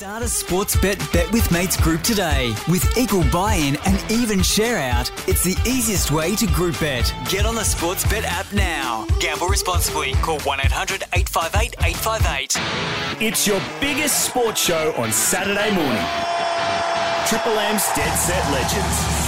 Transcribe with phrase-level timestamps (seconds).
[0.00, 2.54] Start a sports Bet bet with Mates group today.
[2.68, 7.14] With equal buy-in and even share out, it's the easiest way to group bet.
[7.28, 9.06] Get on the sports bet app now.
[9.20, 10.14] Gamble responsibly.
[10.22, 13.20] Call 1-800-858-858.
[13.20, 16.06] It's your biggest sports show on Saturday morning.
[17.26, 19.19] Triple M's Dead Set Legends.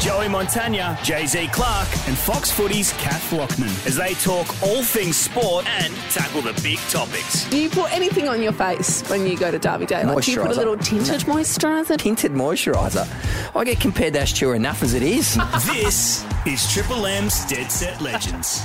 [0.00, 5.16] Joey Montagna, Jay Z Clark, and Fox Footy's Kath Loughnan as they talk all things
[5.16, 7.48] sport and tackle the big topics.
[7.48, 10.04] Do you put anything on your face when you go to Derby Day?
[10.04, 11.96] Like, do you put a little tinted moisturiser?
[11.98, 13.08] Tinted moisturiser.
[13.56, 15.34] I get compared to Ashtura enough as it is.
[15.66, 18.62] this is Triple M's Dead Set Legends.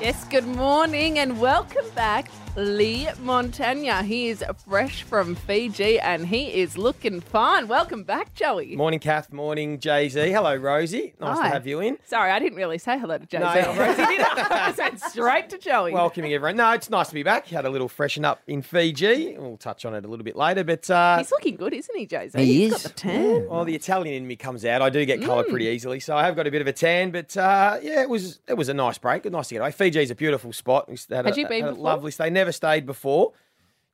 [0.00, 4.04] Yes, good morning and welcome back, Leigh Montagna.
[4.04, 7.66] He is fresh from Fiji and he is looking fine.
[7.66, 8.76] Welcome back, Joey.
[8.76, 9.32] Morning, Kath.
[9.32, 10.30] Morning, Jay Z.
[10.30, 11.14] Hello, Rosie.
[11.18, 11.44] Nice Hi.
[11.48, 11.96] to have you in.
[12.04, 13.40] Sorry, I didn't really say hello to Joey.
[13.40, 13.74] No.
[13.74, 14.46] Rosie did I?
[14.74, 15.94] I went straight to Joey.
[15.94, 16.56] Welcoming everyone.
[16.58, 17.46] No, it's nice to be back.
[17.46, 19.34] Had a little freshen up in Fiji.
[19.38, 22.04] We'll touch on it a little bit later, but uh, He's looking good, isn't he,
[22.04, 22.28] Jay?
[22.28, 22.38] Z?
[22.38, 22.82] He He's is.
[22.82, 23.48] got the tan.
[23.48, 24.82] well, the Italian in me comes out.
[24.82, 25.24] I do get Mm.
[25.26, 27.12] colour pretty easily, so I have got a bit of a tan.
[27.12, 29.24] But uh, yeah, it was it was a nice break.
[29.24, 29.70] Nice to get away.
[29.72, 30.86] Fiji's a beautiful spot.
[30.90, 32.28] We had, Had a, you been had a lovely stay.
[32.28, 33.32] Never stayed before.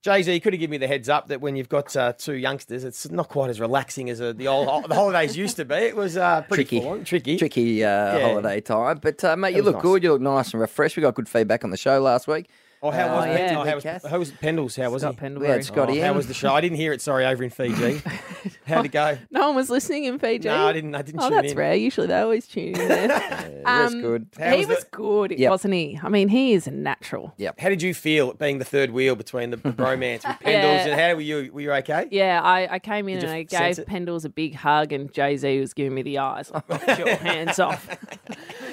[0.01, 2.35] Jay Z could have given me the heads up that when you've got uh, two
[2.35, 5.75] youngsters, it's not quite as relaxing as uh, the old the holidays used to be.
[5.75, 6.87] It was uh, pretty Tricky.
[6.87, 9.01] on, tricky, Tricky uh, holiday time.
[9.03, 9.83] But, uh, mate, you look nice.
[9.83, 10.03] good.
[10.05, 10.97] You look nice and refreshed.
[10.97, 12.49] We got good feedback on the show last week.
[12.83, 13.39] Oh, how was Oh, it?
[13.39, 13.59] yeah.
[13.59, 14.07] Oh, how was, Kath.
[14.09, 14.81] how was Pendles?
[14.81, 15.21] How was Scott he?
[15.21, 15.49] Pendlebury.
[15.51, 16.55] We had Scott Oh, how was the show?
[16.55, 17.01] I didn't hear it.
[17.01, 18.01] Sorry, over in Fiji.
[18.67, 19.19] How'd it go?
[19.31, 20.47] No one was listening in Fiji.
[20.49, 20.95] No, I didn't.
[20.95, 21.59] I didn't Oh, tune that's in.
[21.59, 21.75] rare.
[21.75, 23.09] Usually they always tune in there.
[23.09, 24.29] That's Um, good.
[24.39, 25.51] How he was was good, Yep.
[25.51, 25.99] wasn't he?
[26.03, 27.35] I mean, he is a natural.
[27.37, 27.51] Yeah.
[27.59, 30.45] How did you feel being the third wheel between the, the bromance with Pendles?
[30.45, 30.87] Yeah.
[30.89, 31.51] And how were you?
[31.53, 32.07] Were you okay?
[32.11, 33.77] Yeah, I, I came in Did and I gave?
[33.87, 36.51] Pendles a big hug, and Jay Z was giving me the eyes.
[36.53, 37.89] Like, "Get your hands off.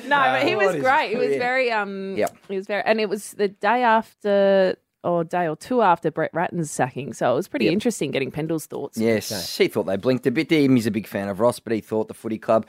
[0.09, 1.11] no, but he was great.
[1.11, 2.15] It was very um.
[2.17, 2.37] Yep.
[2.49, 6.31] He was very, and it was the day after or day or two after Brett
[6.33, 8.97] Ratten's sacking, so it was pretty interesting getting Pendle's thoughts.
[8.97, 10.51] Yes, he thought they blinked a bit.
[10.51, 12.65] Him, he's a big fan of Ross, but he thought the footy club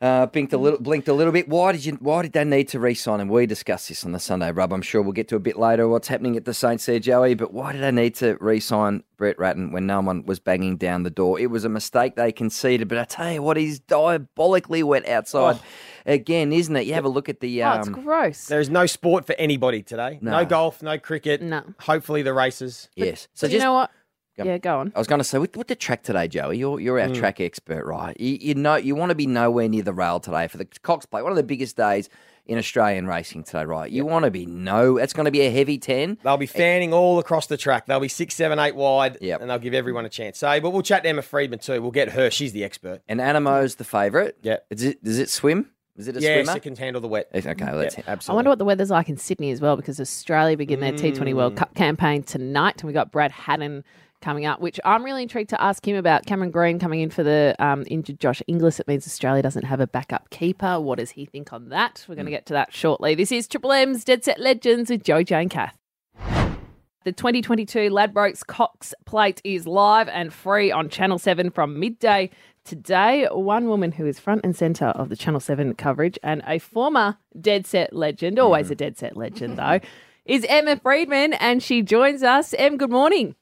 [0.00, 1.48] uh, blinked a little, blinked a little bit.
[1.48, 1.94] Why did you?
[1.94, 3.28] Why did they need to re-sign him?
[3.28, 4.72] We discussed this on the Sunday rub.
[4.72, 7.34] I'm sure we'll get to a bit later what's happening at the Saints there, Joey.
[7.34, 11.04] But why did they need to re-sign Brett Ratten when no one was banging down
[11.04, 11.40] the door?
[11.40, 12.88] It was a mistake they conceded.
[12.88, 15.58] But I tell you what, he's diabolically wet outside
[16.06, 16.86] again, isn't it?
[16.86, 17.62] You have a look at the.
[17.62, 18.46] Oh, it's Um, gross.
[18.46, 20.18] There is no sport for anybody today.
[20.20, 20.44] No, No.
[20.44, 21.42] golf, no cricket.
[21.42, 21.62] No.
[21.80, 22.88] Hopefully the races.
[22.96, 23.28] yes.
[23.34, 23.90] So But just you know what?
[24.36, 24.42] Go.
[24.42, 24.92] Yeah, go on.
[24.96, 26.58] I was going to say with, with the track today, Joey.
[26.58, 28.18] You're you're our track expert, right?
[28.20, 31.06] You, you know you want to be nowhere near the rail today for the Cox
[31.06, 32.08] Plate, one of the biggest days
[32.46, 33.88] in Australian racing today, right?
[33.90, 34.96] You want to be no.
[34.96, 36.18] It's going to be a heavy ten.
[36.24, 37.86] They'll be fanning all across the track.
[37.86, 39.40] They'll be six, seven, eight wide, Yep.
[39.40, 40.38] and they'll give everyone a chance.
[40.38, 41.80] So, but we'll chat to Emma Freedman too.
[41.80, 42.28] We'll get her.
[42.28, 43.02] She's the expert.
[43.06, 44.34] And Anamoe's the favourite.
[44.42, 44.56] Yeah.
[44.68, 45.70] Is it does it swim?
[45.96, 46.56] Is it a yes, swimmer?
[46.56, 47.28] it can handle the wet.
[47.34, 50.00] Okay, well, that's Yeah, I wonder what the weather's like in Sydney as well, because
[50.00, 53.84] Australia begin their T20 World Cup campaign tonight, and we got Brad Haddin
[54.20, 56.26] coming up, which I'm really intrigued to ask him about.
[56.26, 58.80] Cameron Green coming in for the um, injured Josh Inglis.
[58.80, 60.80] It means Australia doesn't have a backup keeper.
[60.80, 62.04] What does he think on that?
[62.08, 63.14] We're going to get to that shortly.
[63.14, 65.76] This is Triple M's Dead Set Legends with Joe Jane Kath.
[67.04, 72.30] The 2022 Ladbrokes Cox Plate is live and free on Channel 7 from midday
[72.64, 73.28] today.
[73.30, 77.18] One woman who is front and centre of the Channel 7 coverage and a former
[77.40, 78.72] Dead Set legend, always mm.
[78.72, 79.80] a Dead Set legend though,
[80.24, 82.54] is Emma Freedman and she joins us.
[82.58, 83.36] Em, good morning.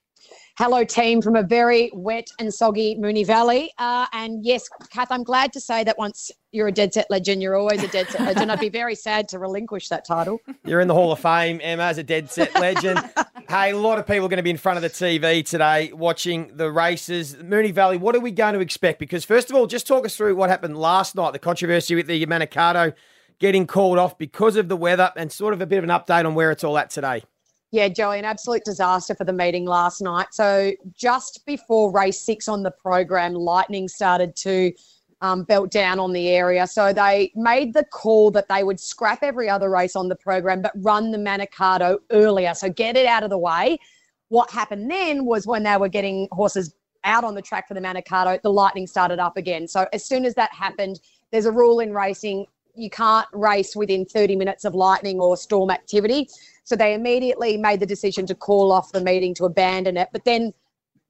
[0.59, 3.73] Hello, team from a very wet and soggy Moonee Valley.
[3.79, 7.41] Uh, and yes, Kath, I'm glad to say that once you're a dead set legend,
[7.41, 8.53] you're always a dead set legend.
[8.53, 10.41] I'd be very sad to relinquish that title.
[10.67, 13.01] You're in the Hall of Fame, Emma, as a dead set legend.
[13.49, 15.91] hey, a lot of people are going to be in front of the TV today
[15.95, 17.34] watching the races.
[17.37, 18.99] Moonee Valley, what are we going to expect?
[18.99, 22.07] Because, first of all, just talk us through what happened last night, the controversy with
[22.07, 22.93] the Manikato
[23.39, 26.27] getting called off because of the weather, and sort of a bit of an update
[26.27, 27.25] on where it's all at today.
[27.72, 30.28] Yeah, Joey, an absolute disaster for the meeting last night.
[30.33, 34.72] So just before race six on the program, lightning started to
[35.22, 36.66] um, belt down on the area.
[36.66, 40.60] So they made the call that they would scrap every other race on the program,
[40.60, 42.53] but run the Manikato earlier.
[42.53, 43.78] So get it out of the way.
[44.28, 46.74] What happened then was when they were getting horses
[47.04, 49.66] out on the track for the Manikato, the lightning started up again.
[49.66, 54.04] So as soon as that happened, there's a rule in racing you can't race within
[54.04, 56.28] 30 minutes of lightning or storm activity.
[56.64, 60.09] So they immediately made the decision to call off the meeting to abandon it.
[60.12, 60.53] But then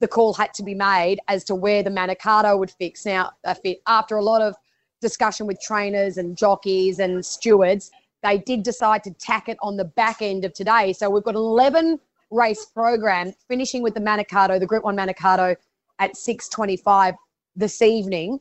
[0.01, 3.55] the call had to be made as to where the Manikato would fix now uh.
[3.87, 4.55] After a lot of
[5.01, 7.91] discussion with trainers and jockeys and stewards,
[8.23, 10.93] they did decide to tack it on the back end of today.
[10.93, 11.99] So we've got 11
[12.31, 15.57] race program finishing with the Manikato, the Group One Manikato,
[15.99, 17.15] at 6:25
[17.55, 18.41] this evening.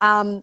[0.00, 0.42] Um,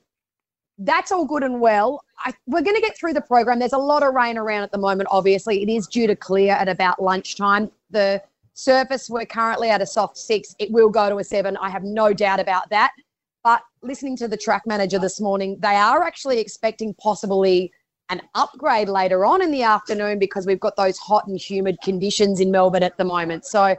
[0.79, 2.03] that's all good and well.
[2.19, 3.59] I, we're going to get through the program.
[3.59, 5.07] There's a lot of rain around at the moment.
[5.11, 7.71] Obviously, it is due to clear at about lunchtime.
[7.89, 8.21] The
[8.55, 10.55] Surface, we're currently at a soft six.
[10.59, 11.57] It will go to a seven.
[11.57, 12.93] I have no doubt about that.
[13.43, 17.71] But listening to the track manager this morning, they are actually expecting possibly
[18.09, 22.39] an upgrade later on in the afternoon because we've got those hot and humid conditions
[22.39, 23.45] in Melbourne at the moment.
[23.45, 23.75] So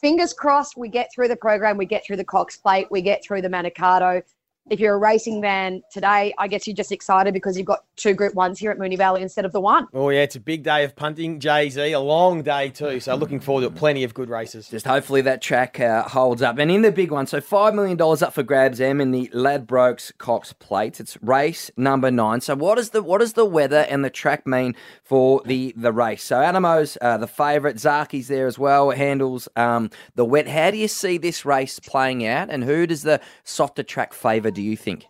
[0.00, 3.22] fingers crossed we get through the program, we get through the Cox Plate, we get
[3.22, 4.22] through the Manikato
[4.70, 8.14] if you're a racing man today, I guess you're just excited because you've got two
[8.14, 9.86] Group Ones here at Moonee Valley instead of the one.
[9.94, 11.92] Oh yeah, it's a big day of punting, Jay Z.
[11.92, 13.00] A long day too.
[13.00, 14.68] So looking forward to plenty of good races.
[14.68, 16.58] Just hopefully that track uh, holds up.
[16.58, 19.28] And in the big one, so five million dollars up for grabs, M in the
[19.34, 21.00] Ladbrokes Cox Plate.
[21.00, 22.40] It's race number nine.
[22.40, 25.92] So what is the what does the weather and the track mean for the the
[25.92, 26.22] race?
[26.22, 27.76] So Anamoe's uh, the favourite.
[27.76, 28.90] Zaaki's there as well.
[28.90, 30.48] Handles um, the wet.
[30.48, 32.50] How do you see this race playing out?
[32.50, 34.50] And who does the softer track favour?
[34.58, 35.06] Do you think?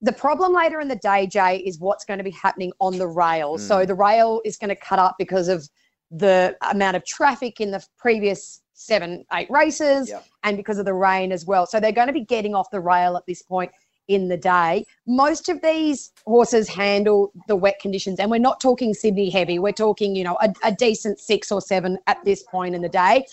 [0.00, 3.08] The problem later in the day, Jay, is what's going to be happening on the
[3.08, 3.56] rail.
[3.56, 3.60] Mm.
[3.60, 5.68] So the rail is going to cut up because of
[6.12, 10.24] the amount of traffic in the previous seven, eight races, yep.
[10.44, 11.66] and because of the rain as well.
[11.66, 13.72] So they're going to be getting off the rail at this point
[14.06, 14.84] in the day.
[15.06, 19.58] Most of these horses handle the wet conditions, and we're not talking Sydney heavy.
[19.58, 22.88] We're talking, you know, a, a decent six or seven at this point in the
[22.88, 23.26] day.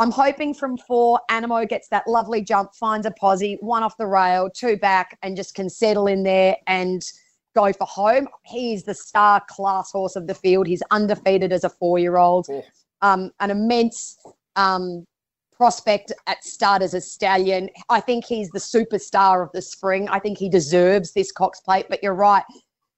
[0.00, 4.06] I'm hoping from four, Anamoe gets that lovely jump, finds a posse, one off the
[4.06, 7.02] rail, two back, and just can settle in there and
[7.54, 8.26] go for home.
[8.46, 10.66] He's the star class horse of the field.
[10.66, 12.48] He's undefeated as a four year old.
[13.02, 14.16] Um, an immense
[14.56, 15.04] um,
[15.52, 17.68] prospect at start as a stallion.
[17.90, 20.08] I think he's the superstar of the spring.
[20.08, 22.44] I think he deserves this Cox plate, but you're right.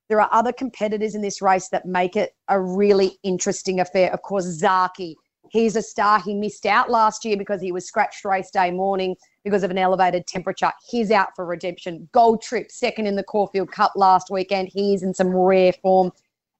[0.08, 4.12] There are other competitors in this race that make it a really interesting affair.
[4.12, 5.16] Of course, Zaaki
[5.52, 6.18] He's a star.
[6.18, 9.76] He missed out last year because he was scratched race day morning because of an
[9.76, 10.72] elevated temperature.
[10.88, 12.08] He's out for redemption.
[12.12, 14.70] Gold Trip, second in the Caulfield Cup last weekend.
[14.72, 16.10] He's in some rare form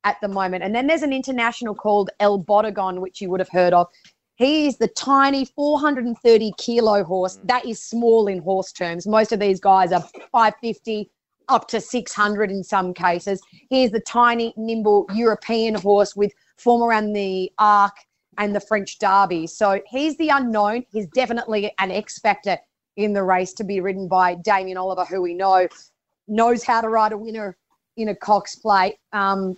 [0.04, 0.62] at the moment.
[0.62, 3.88] And then there's an international called El Bodegon, which you would have heard of.
[4.34, 7.38] He is the tiny 430 kilo horse.
[7.38, 7.48] Mm.
[7.48, 9.06] That is small in horse terms.
[9.06, 10.02] Most of these guys are
[10.32, 11.10] 550
[11.48, 13.40] up to 600 in some cases.
[13.70, 17.94] He is the tiny, nimble European horse with form around the arc
[18.38, 19.46] and the French Derby.
[19.46, 20.84] So he's the unknown.
[20.90, 22.58] He's definitely an X factor
[22.96, 25.68] in the race to be ridden by Damien Oliver, who we know
[26.28, 27.56] knows how to ride a winner
[27.96, 28.96] in a Cox plate.
[29.12, 29.56] Um,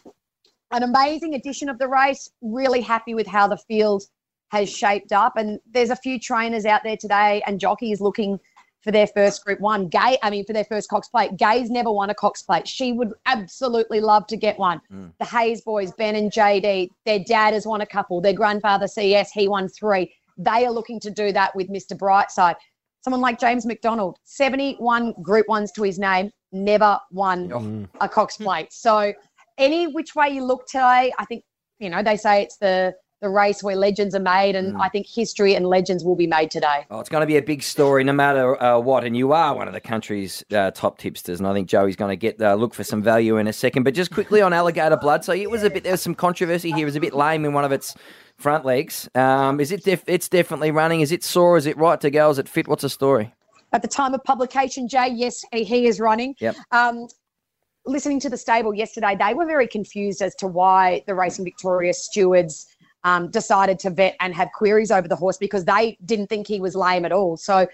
[0.71, 2.31] an amazing addition of the race.
[2.43, 4.05] Really happy with how the field
[4.49, 5.37] has shaped up.
[5.37, 8.39] And there's a few trainers out there today and jockeys looking
[8.85, 9.89] for their first Group One.
[9.89, 11.37] Gai, I mean, for their first Cox Plate.
[11.39, 12.69] Gai's never won a Cox Plate.
[12.69, 14.81] She would absolutely love to get one.
[14.93, 15.13] Mm.
[15.19, 18.21] The Hayes boys, Ben and JD, their dad has won a couple.
[18.21, 20.15] Their grandfather CS, he won three.
[20.37, 21.97] They are looking to do that with Mr.
[21.97, 22.57] Brightside.
[23.01, 28.05] Someone like James McDonald, 71 Group Ones to his name, never won oh.
[28.05, 28.73] a Cox Plate.
[28.73, 29.15] So
[29.57, 31.43] any which way you look today, I think
[31.79, 32.95] you know they say it's the
[33.25, 34.81] the race where legends are made, and mm.
[34.81, 36.87] I think history and legends will be made today.
[36.91, 39.03] Oh, it's going to be a big story, no matter uh, what.
[39.05, 42.11] And you are one of the country's uh, top tipsters, and I think Joey's going
[42.11, 43.83] to get uh, look for some value in a second.
[43.83, 46.71] But just quickly on alligator blood, so it was a bit there was some controversy
[46.71, 46.83] here.
[46.83, 47.95] It was a bit lame in one of its
[48.37, 49.09] front legs.
[49.15, 49.85] Um, is it?
[49.85, 51.01] Def- it's definitely running.
[51.01, 51.57] Is it sore?
[51.57, 52.29] Is it right to go?
[52.29, 52.69] Is it fit?
[52.69, 53.35] What's the story?
[53.73, 56.37] At the time of publication, Jay, yes, he, he is running.
[56.39, 56.57] Yep.
[56.71, 57.09] Um,
[57.87, 61.93] listening to the stable yesterday, they were very confused as to why the Racing Victoria
[61.93, 62.67] stewards
[63.05, 66.61] um, decided to vet and have queries over the horse because they didn't think he
[66.61, 67.37] was lame at all.
[67.37, 67.67] So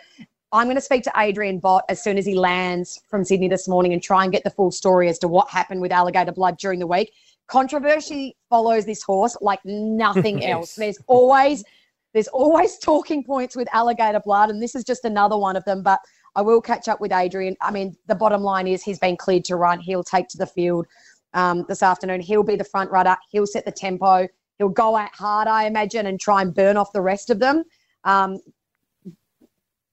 [0.52, 3.68] I'm going to speak to Adrian Bott as soon as he lands from Sydney this
[3.68, 6.58] morning and try and get the full story as to what happened with alligator blood
[6.58, 7.12] during the week.
[7.46, 10.74] Controversy follows this horse like nothing else.
[10.74, 11.64] There's always
[12.12, 15.80] there's always talking points with alligator blood, and this is just another one of them.
[15.80, 16.00] But
[16.34, 17.56] I will catch up with Adrian.
[17.60, 19.78] I mean, the bottom line is he's been cleared to run.
[19.78, 20.86] He'll take to the field
[21.34, 22.20] um, this afternoon.
[22.20, 23.16] He'll be the front runner.
[23.30, 24.26] He'll set the tempo
[24.60, 27.64] he'll go out hard, I imagine, and try and burn off the rest of them.
[28.04, 28.38] Um,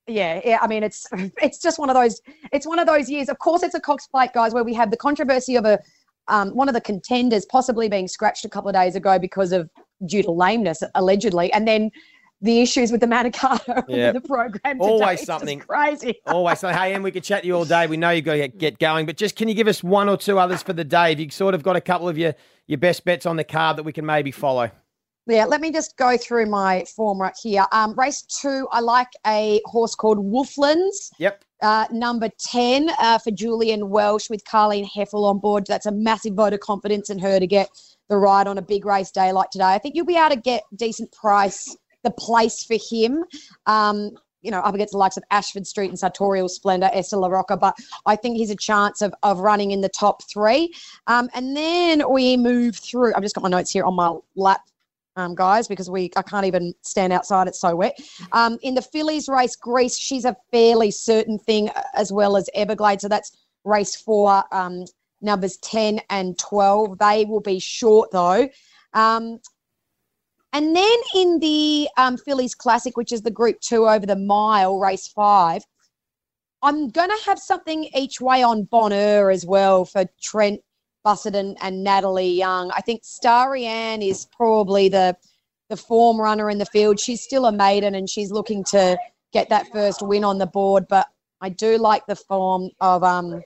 [0.07, 1.07] yeah, yeah, I mean, it's
[1.41, 2.21] it's just one of those.
[2.51, 3.29] It's one of those years.
[3.29, 5.79] Of course, it's a Cox Plate, guys, where we have the controversy of a
[6.27, 9.69] um, one of the contenders possibly being scratched a couple of days ago because of
[10.05, 11.89] due to lameness, allegedly, and then
[12.41, 14.13] the issues with the Manikato yep.
[14.13, 14.77] the program.
[14.77, 14.79] Today.
[14.79, 16.19] Always something crazy.
[16.27, 16.77] always something.
[16.77, 17.87] Hey, and we could chat to you all day.
[17.87, 20.17] We know you've got to get going, but just can you give us one or
[20.17, 21.09] two others for the day?
[21.09, 22.35] Have you sort of got a couple of your
[22.67, 24.69] your best bets on the card that we can maybe follow?
[25.25, 27.65] Yeah, let me just go through my form right here.
[27.73, 31.11] Um, race two, I like a horse called Wolflands.
[31.17, 31.43] Yep.
[31.61, 35.65] Uh, number 10 uh, for Julian Welsh with Carleen Hefel on board.
[35.67, 37.69] That's a massive vote of confidence in her to get
[38.09, 39.65] the ride on a big race day like today.
[39.65, 41.75] I think you'll be able to get decent price
[42.07, 43.25] the place for him.
[43.65, 44.11] Um,
[44.41, 47.57] you know, up against the likes of Ashford Street and Sartorial Splendor, Esther La Rocca,
[47.57, 50.73] but I think he's a chance of, of running in the top three.
[51.07, 53.13] Um, and then we move through.
[53.15, 54.61] I've just got my notes here on my lap
[55.17, 57.47] um, guys, because we I can't even stand outside.
[57.47, 57.99] It's so wet.
[58.31, 62.49] Um, in the fillies race, Greece, she's a fairly certain thing uh, as well as
[62.53, 63.01] Everglade.
[63.01, 63.35] So that's
[63.65, 64.85] race four, um,
[65.21, 66.99] numbers 10 and 12.
[66.99, 68.47] They will be short though.
[68.93, 69.39] Um,
[70.53, 74.79] and then in the um, Fillies Classic, which is the Group Two over the mile,
[74.79, 75.63] race five,
[76.61, 80.61] I'm going to have something each way on Bonheur as well for Trent
[81.03, 82.71] Bussett and, and Natalie Young.
[82.75, 85.15] I think Starianne is probably the
[85.69, 86.99] the form runner in the field.
[86.99, 88.97] She's still a maiden and she's looking to
[89.33, 90.87] get that first win on the board.
[90.87, 91.07] But
[91.41, 93.41] I do like the form of um,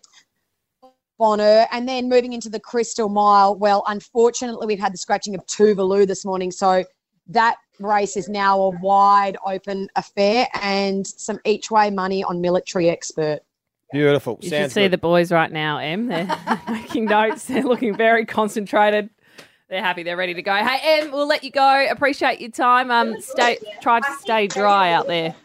[1.22, 1.68] Bonheur.
[1.72, 6.08] And then moving into the Crystal Mile, well, unfortunately, we've had the scratching of Tuvalu
[6.08, 6.50] this morning.
[6.50, 6.84] So
[7.28, 12.90] that race is now a wide open affair and some each way money on military
[12.90, 13.42] expert.
[13.94, 14.40] Beautiful.
[14.42, 14.94] You Sounds should see good.
[14.94, 16.08] the boys right now, Em.
[16.08, 17.46] They're making notes.
[17.46, 19.12] They're looking very concentrated.
[19.70, 20.02] They're happy.
[20.02, 20.56] They're ready to go.
[20.56, 21.88] Hey, Em, we'll let you go.
[21.90, 22.90] Appreciate your time.
[22.90, 23.60] Um, stay.
[23.82, 25.36] Try to stay dry out there.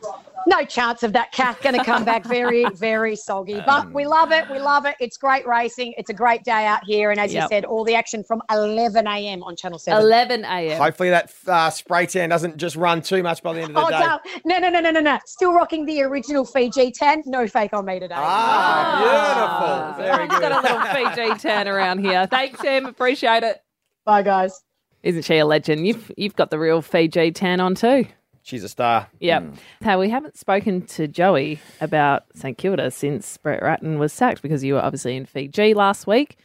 [0.48, 3.60] No chance of that cat going to come back very, very soggy.
[3.66, 4.48] But we love it.
[4.48, 4.94] We love it.
[5.00, 5.94] It's great racing.
[5.98, 7.10] It's a great day out here.
[7.10, 7.42] And as Yep.
[7.42, 9.42] you said, all the action from 11 a.m.
[9.42, 10.00] on Channel 7.
[10.00, 10.80] 11 a.m.
[10.80, 13.90] Hopefully that uh, spray tan doesn't just run too much by the end of the
[13.90, 14.04] day.
[14.04, 14.40] Oh, day.
[14.44, 15.18] no, no, no, no, no, no.
[15.26, 17.24] Still rocking the original Fiji 10.
[17.26, 18.14] No fake on me today.
[18.16, 20.16] Ah, beautiful.
[20.16, 20.40] Very good.
[20.40, 22.26] got a little Fiji tan around here.
[22.28, 22.86] Thanks, Em.
[22.86, 23.60] Appreciate it.
[24.04, 24.62] Bye, guys.
[25.02, 25.86] Isn't she a legend?
[25.86, 28.06] You've you've got the real Fiji tan on too.
[28.46, 29.08] She's a star.
[29.18, 29.56] Yep.
[29.80, 34.62] Hey, we haven't spoken to Joey about St Kilda since Brett Ratten was sacked because
[34.62, 36.38] you were obviously in Fiji last week.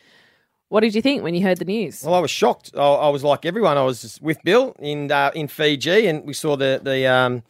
[0.70, 2.04] What did you think when you heard the news?
[2.04, 2.72] Well, I was shocked.
[2.76, 3.78] I, I was like everyone.
[3.78, 7.44] I was with Bill in uh, in Fiji, and we saw the the um,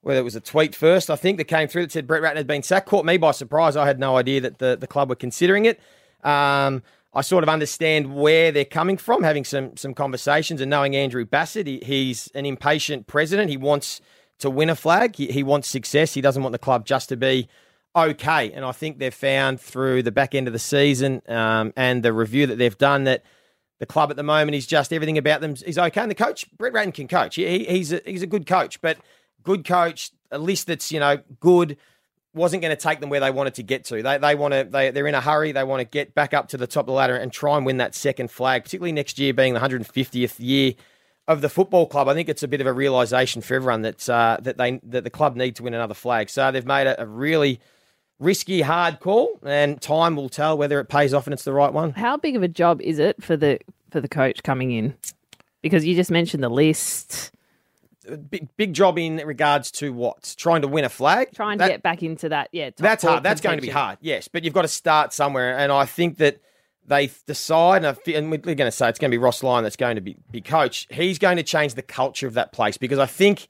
[0.00, 2.38] whether it was a tweet first, I think that came through that said Brett Ratten
[2.38, 2.88] had been sacked.
[2.88, 3.76] Caught me by surprise.
[3.76, 5.78] I had no idea that the the club were considering it.
[6.24, 6.82] Um,
[7.14, 11.24] I sort of understand where they're coming from, having some some conversations, and knowing Andrew
[11.24, 13.50] Bassat, he, he's an impatient president.
[13.50, 14.00] He wants
[14.38, 15.16] to win a flag.
[15.16, 16.14] He, he wants success.
[16.14, 17.48] He doesn't want the club just to be
[17.94, 18.50] okay.
[18.52, 22.12] And I think they've found through the back end of the season um, and the
[22.12, 23.24] review that they've done that
[23.78, 26.00] the club at the moment is just everything about them is okay.
[26.00, 27.34] And the coach, Brett Ratten, can coach.
[27.34, 28.98] He, he's a, he's a good coach, but
[29.42, 31.76] good coach, a list that's you know good
[32.34, 34.02] wasn't going to take them where they wanted to get to.
[34.02, 35.52] They they want to they they're in a hurry.
[35.52, 37.66] They want to get back up to the top of the ladder and try and
[37.66, 40.74] win that second flag, particularly next year being the 150th year
[41.28, 42.08] of the football club.
[42.08, 45.04] I think it's a bit of a realization for everyone that uh, that they that
[45.04, 46.30] the club need to win another flag.
[46.30, 47.60] So they've made a, a really
[48.18, 51.72] risky, hard call, and time will tell whether it pays off and it's the right
[51.72, 51.90] one.
[51.92, 53.58] How big of a job is it for the
[53.90, 54.94] for the coach coming in?
[55.60, 57.30] Because you just mentioned the list,
[58.30, 61.28] Big big job in regards to what trying to win a flag.
[61.34, 62.48] trying That- to get back into that.
[62.52, 63.22] Yeah, That's hard.
[63.22, 63.98] That's going to be hard.
[64.00, 66.40] Yes, but you've got to start somewhere, and I think that
[66.84, 69.62] they decide, and, I, and we're going to say it's going to be Ross Lyon
[69.62, 70.88] that's going to be, be coach.
[70.90, 73.46] He's going to change the culture of that place because I think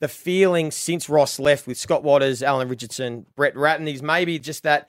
[0.00, 4.64] the feeling since Ross left with Scott Watters, Alan Richardson, Brett Ratten is maybe just
[4.64, 4.88] that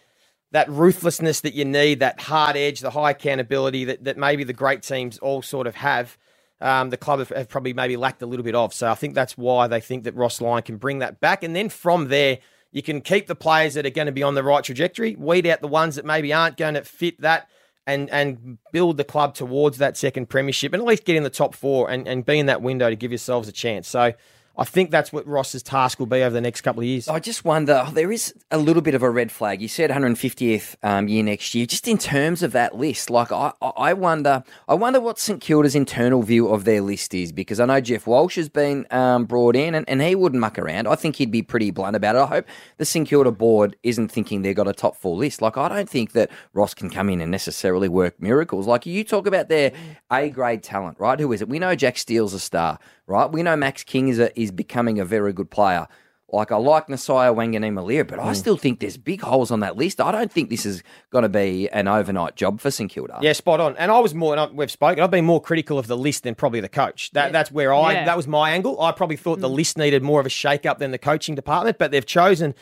[0.54, 4.54] that ruthlessness that you need, that hard edge, the high accountability that, that maybe the
[4.54, 6.18] great teams all sort of have.
[6.62, 8.74] Um, the club have, have probably maybe lacked a little bit of.
[8.74, 11.44] So I think that's why they think that Ross Lyon can bring that back.
[11.44, 12.40] And then from there,
[12.72, 15.46] you can keep the players that are going to be on the right trajectory, weed
[15.46, 17.50] out the ones that maybe aren't going to fit that,
[17.86, 21.30] and and build the club towards that second premiership and at least get in the
[21.30, 23.88] top four and, and be in that window to give yourselves a chance.
[23.88, 24.14] So
[24.56, 27.08] I think that's what Ross's task will be over the next couple of years.
[27.08, 29.64] I just wonder, oh, there is a little bit of a red flag.
[29.64, 31.66] You said 150th um, year next year.
[31.66, 35.74] Just in terms of that list, like I, I wonder, I wonder what St Kilda's
[35.74, 39.56] internal view of their list is because I know Geoff Walsh has been um, brought
[39.56, 40.88] in and, and he wouldn't muck around.
[40.88, 42.20] I think he'd be pretty blunt about it.
[42.20, 42.46] I hope
[42.78, 45.42] the St Kilda board isn't thinking they've got a top four list.
[45.42, 48.68] Like I don't think that Ross can come in and necessarily work miracles.
[48.68, 49.72] Like you talk about their
[50.12, 51.20] A grade talent, right?
[51.20, 51.50] Who is it?
[51.50, 53.32] We know Jack Steele's a star, right?
[53.32, 55.88] We know Max King is a, is becoming a very good player.
[56.34, 58.34] Like I like Nasiah Wanganeen but I hmm.
[58.34, 60.02] still think there's big holes on that list.
[60.02, 60.82] I don't think this is
[61.12, 63.20] going to be an overnight job for St Kilda.
[63.22, 63.78] Yeah, spot on.
[63.78, 66.24] And I was more, and I- we've spoken, I've been more critical of the list
[66.24, 67.12] than probably the coach.
[67.12, 68.06] That, That's where I, Yeah.
[68.06, 68.82] that was my angle.
[68.82, 69.56] I probably thought the hmm.
[69.56, 72.56] list needed more of a shake up than the coaching department, but they've chosen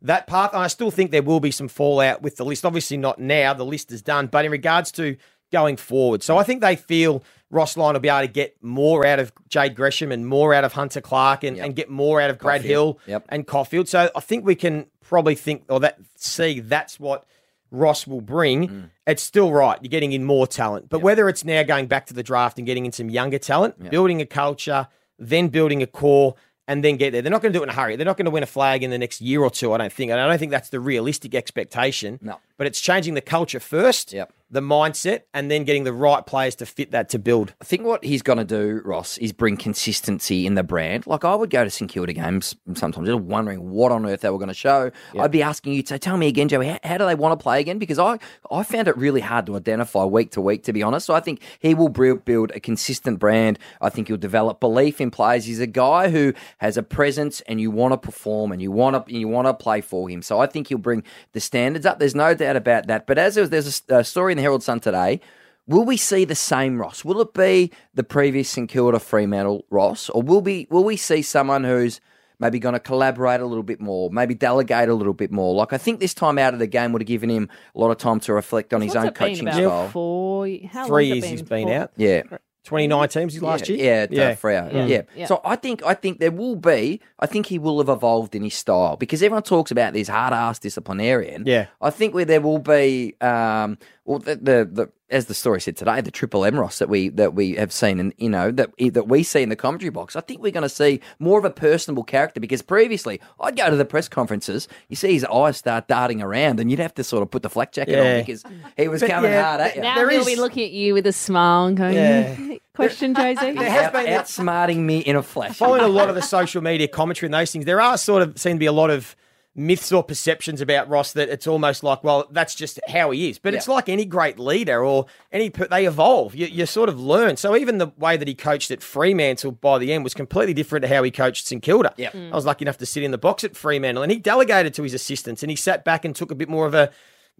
[0.00, 0.54] that path.
[0.54, 2.64] And I still think there will be some fallout with the list.
[2.64, 5.18] Obviously, not now, the list is done, but in regards to
[5.52, 6.22] going forward.
[6.22, 9.32] So I think they feel Ross Lyon will be able to get more out of
[9.48, 12.62] Jade Gresham and more out of Hunter Clark and, and get more out of Brad
[12.62, 13.24] Hill Yep.
[13.30, 13.88] and Caulfield.
[13.88, 17.24] So I think we can probably think or that see that's what
[17.70, 18.68] Ross will bring.
[18.68, 18.90] Mm.
[19.06, 19.78] It's still right.
[19.82, 20.88] You're getting in more talent.
[20.90, 23.90] But whether it's now going back to the draft and getting in some younger talent,
[23.90, 24.88] building a culture,
[25.18, 26.34] then building a core,
[26.66, 27.22] and then get there.
[27.22, 27.96] They're not going to do it in a hurry.
[27.96, 29.90] They're not going to win a flag in the next year or two, I don't
[29.92, 30.10] think.
[30.10, 32.18] And I don't think that's the realistic expectation.
[32.20, 32.38] No.
[32.58, 34.32] But it's changing the culture first, Yep.
[34.50, 37.54] the mindset, and then getting the right players to fit that to build.
[37.60, 41.06] I think what he's going to do, Ross, is bring consistency in the brand.
[41.06, 44.30] Like I would go to St Kilda games sometimes, just wondering what on earth they
[44.30, 44.90] were going to show.
[45.18, 47.42] I'd be asking you to tell me again, Joey, how, how do they want to
[47.42, 47.78] play again?
[47.78, 48.18] Because I,
[48.50, 51.06] I found it really hard to identify week to week, to be honest.
[51.06, 53.58] So I think he will build a consistent brand.
[53.80, 55.44] I think he'll develop belief in players.
[55.44, 59.06] He's a guy who has a presence, and you want to perform, and you want
[59.06, 60.22] to you want to play for him.
[60.22, 61.98] So I think he'll bring the standards up.
[61.98, 63.06] There's no doubt about that.
[63.06, 65.20] But as was, there's a, a story in the Herald Sun today.
[65.66, 67.04] Will we see the same Ross?
[67.04, 71.20] Will it be the previous St Kilda Fremantle Ross, or will we will we see
[71.20, 72.00] someone who's
[72.40, 75.54] maybe going to collaborate a little bit more, maybe delegate a little bit more?
[75.54, 77.90] Like I think this time out of the game would have given him a lot
[77.90, 79.88] of time to reflect on his What's own it been coaching about style.
[79.90, 81.90] Four, how Three long's it years he's been Four- out.
[81.96, 82.22] Yeah.
[82.68, 84.08] 2019 was his last yeah, year.
[84.10, 84.28] Yeah, yeah.
[84.28, 84.72] Uh, Freo.
[84.72, 84.86] Yeah.
[84.86, 85.02] Yeah.
[85.16, 85.26] Yeah.
[85.26, 87.00] So I think I think there will be.
[87.18, 90.34] I think he will have evolved in his style because everyone talks about this hard
[90.34, 91.44] ass disciplinarian.
[91.46, 91.66] Yeah.
[91.80, 95.76] I think where there will be, um, well, the, the the as the story said
[95.76, 98.70] today, the triple M Ross that we that we have seen, and you know that
[98.92, 100.16] that we see in the commentary box.
[100.16, 103.70] I think we're going to see more of a personable character because previously I'd go
[103.70, 107.04] to the press conferences, you see his eyes start darting around, and you'd have to
[107.04, 108.14] sort of put the flak jacket Yeah.
[108.14, 108.44] on because
[108.76, 109.82] he was But coming yeah, hard at you.
[109.82, 112.36] Now There he'll is- be looking at you with a smile and going, Yeah.
[112.74, 113.52] question, Josie?
[113.52, 115.56] There has Out- been outsmarting me in a flash.
[115.56, 118.38] following a lot of the social media commentary and those things, there are sort of
[118.38, 119.16] seem to be a lot of
[119.58, 123.38] myths or perceptions about Ross that it's almost like, well, that's just how he is.
[123.40, 126.34] But it's like any great leader or any they evolve.
[126.36, 127.36] You, you sort of learn.
[127.36, 130.84] So even the way that he coached at Fremantle by the end was completely different
[130.84, 131.92] to how he coached St Kilda.
[131.96, 132.10] Yeah.
[132.10, 132.30] Mm.
[132.30, 134.84] I was lucky enough to sit in the box at Fremantle, and he delegated to
[134.84, 136.90] his assistants, and he sat back and took a bit more of a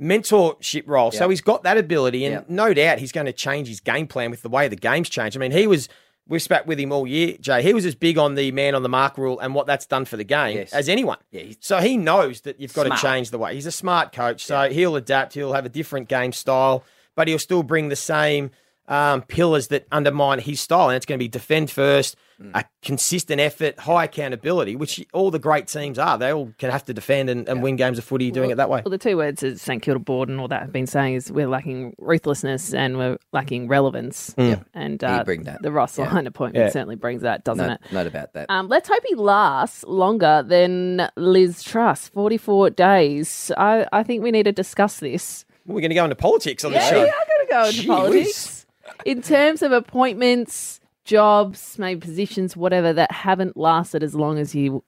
[0.00, 1.10] mentorship role.
[1.10, 2.42] So he's got that ability, and Yeah.
[2.48, 5.36] no doubt he's going to change his game plan with the way the game's changed.
[5.36, 5.88] I mean, he was.
[6.28, 7.62] We've spat with him all year, Jay.
[7.62, 10.04] He was as big on the man on the mark rule and what that's done
[10.04, 10.72] for the game Yes.
[10.74, 11.16] as anyone.
[11.30, 13.00] Yeah, so he knows that you've got Smart.
[13.00, 13.54] to change the way.
[13.54, 15.32] He's a smart coach, so he'll adapt.
[15.34, 16.84] He'll have a different game style,
[17.16, 18.50] but he'll still bring the same
[18.88, 20.88] um, pillars that undermine his style.
[20.88, 22.52] And it's going to be defend first, Mm.
[22.54, 26.16] a consistent effort, high accountability, which all the great teams are.
[26.16, 28.70] They all can have to defend and, and win games of footy doing it that
[28.70, 28.80] way.
[28.84, 31.32] Well, the two words that St Kilda board and all that have been saying is
[31.32, 34.36] we're lacking ruthlessness and we're lacking relevance.
[34.72, 35.62] And uh, bring that.
[35.62, 36.70] the Ross Lyon appointment Yeah.
[36.70, 37.80] certainly brings that, doesn't No, it?
[37.90, 38.46] Not about that.
[38.50, 43.50] Um, let's hope he lasts longer than Liz Truss, 44 days.
[43.58, 45.44] I, I think we need to discuss this.
[45.66, 47.02] We're going to go into politics on the Yeah, show.
[47.02, 48.57] we are going to go into Gee politics.
[49.04, 54.84] In terms of appointments, jobs, maybe positions, whatever, that haven't lasted as long as you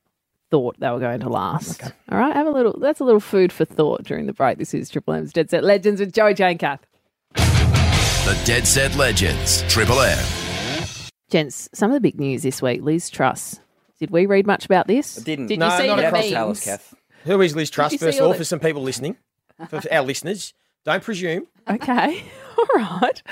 [0.50, 1.82] thought they were going to last.
[2.10, 2.78] All right, have a little.
[2.78, 4.58] That's a little food for thought during the break.
[4.58, 6.80] This is Triple M's Dead Set Legends with Joey Jane Kath.
[7.34, 9.62] The Dead Set Legends.
[9.68, 10.18] Triple M.
[11.30, 12.82] Gents, some of the big news this week.
[12.82, 13.60] Liz Truss.
[14.00, 15.18] Did we read much about this?
[15.18, 15.46] I didn't.
[15.46, 16.64] Did No, you see not the across memes?
[16.64, 16.94] Tell Kath.
[17.24, 19.16] Who is Liz Truss, first of all all, the- for some people listening,
[19.68, 20.54] for our listeners?
[20.84, 21.46] Don't presume.
[21.68, 22.24] Okay,
[22.76, 23.22] all right.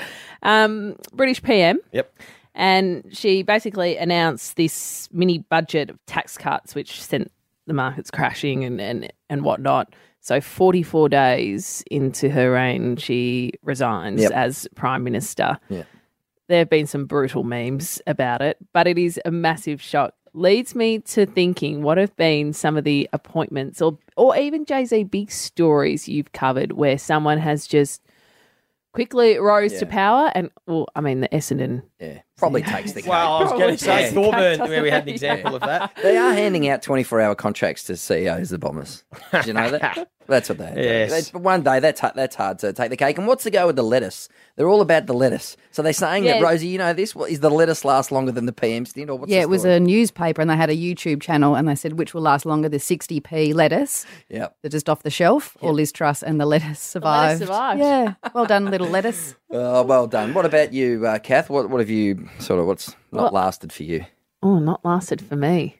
[0.43, 1.79] Um, British PM.
[1.91, 2.13] Yep.
[2.55, 7.31] And she basically announced this mini budget of tax cuts, which sent
[7.67, 9.93] the markets crashing and, and, and whatnot.
[10.21, 14.31] So, 44 days into her reign, she resigns Yep.
[14.31, 15.57] as Prime Minister.
[15.69, 15.83] Yeah.
[16.47, 20.13] There have been some brutal memes about it, but it is a massive shock.
[20.33, 24.83] Leads me to thinking what have been some of the appointments or, or even Jay
[24.85, 28.01] Z big stories you've covered where someone has just
[28.99, 33.09] quickly rose to power and, well, I mean, the Essendon Yeah, probably takes the cake.
[33.09, 35.33] Well, I was going to say takes Thorburn, where we had an doesn't it?
[35.33, 35.91] example of that.
[36.01, 39.03] They are handing out 24 hour contracts to CEOs, the Bombers.
[39.31, 40.09] Did you know that?
[40.27, 41.31] That's what they Yes.
[41.31, 43.17] But One day, that's, that's hard to take the cake.
[43.17, 44.29] And what's the go with the lettuce?
[44.57, 45.57] They're all about the lettuce.
[45.71, 47.15] So they're saying that, Rosie, you know this?
[47.15, 49.09] What, is the lettuce last longer than the PM stint?
[49.09, 51.67] Or what's yeah, the it was a newspaper and they had a YouTube channel and
[51.67, 54.55] they said which will last longer, the 60p lettuce, Yep.
[54.61, 57.39] they're just off the shelf, or Liz Truss and the lettuce survived.
[57.39, 57.79] survived.
[57.79, 59.33] Yeah, well done, little lettuce.
[59.51, 60.33] Oh, well done.
[60.33, 61.49] What about you, uh, Kath?
[61.49, 64.05] What, what have you sort of, what's not Well- lasted for you?
[64.41, 65.75] Oh, not lasted for me.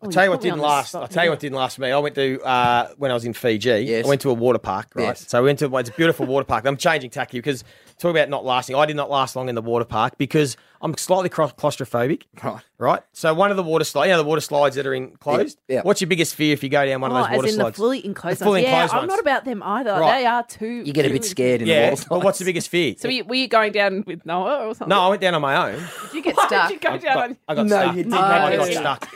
[0.00, 0.94] I'll tell you what didn't last.
[0.94, 1.90] I'll tell you what didn't last for me.
[1.90, 3.80] I went to uh, when I was in Fiji.
[3.80, 4.06] Yes.
[4.06, 5.02] I went to a water park, right?
[5.06, 5.28] Yes.
[5.28, 6.64] So we went to well, it's a beautiful water park.
[6.66, 7.64] I'm changing tack here because
[7.98, 8.76] talk about not lasting.
[8.76, 12.22] I did not last long in the water park because I'm slightly claustrophobic.
[12.42, 12.62] Right.
[12.78, 13.02] Right.
[13.12, 15.58] So one of the water slides, you know, the water slides that are enclosed.
[15.66, 15.82] Yeah, yeah.
[15.82, 17.48] What's your biggest fear if you go down one Oh, of those water as water
[17.48, 17.76] in slides?
[17.76, 18.70] the fully enclosed The fully ones.
[18.72, 19.90] Yeah, enclosed I'm not about them either.
[19.98, 20.20] Right.
[20.20, 20.82] They are too.
[20.86, 21.90] You get a bit scared in the yeah.
[21.90, 22.94] water But what's the biggest fear?
[22.96, 24.88] So were you, were you going down with Noah or something?
[24.88, 25.80] no, I went down on my own.
[25.80, 26.68] Did you get Why stuck?
[26.68, 27.36] did you go I down got, on...
[27.48, 27.96] I got No, stuck.
[27.96, 29.08] you did I got stuck.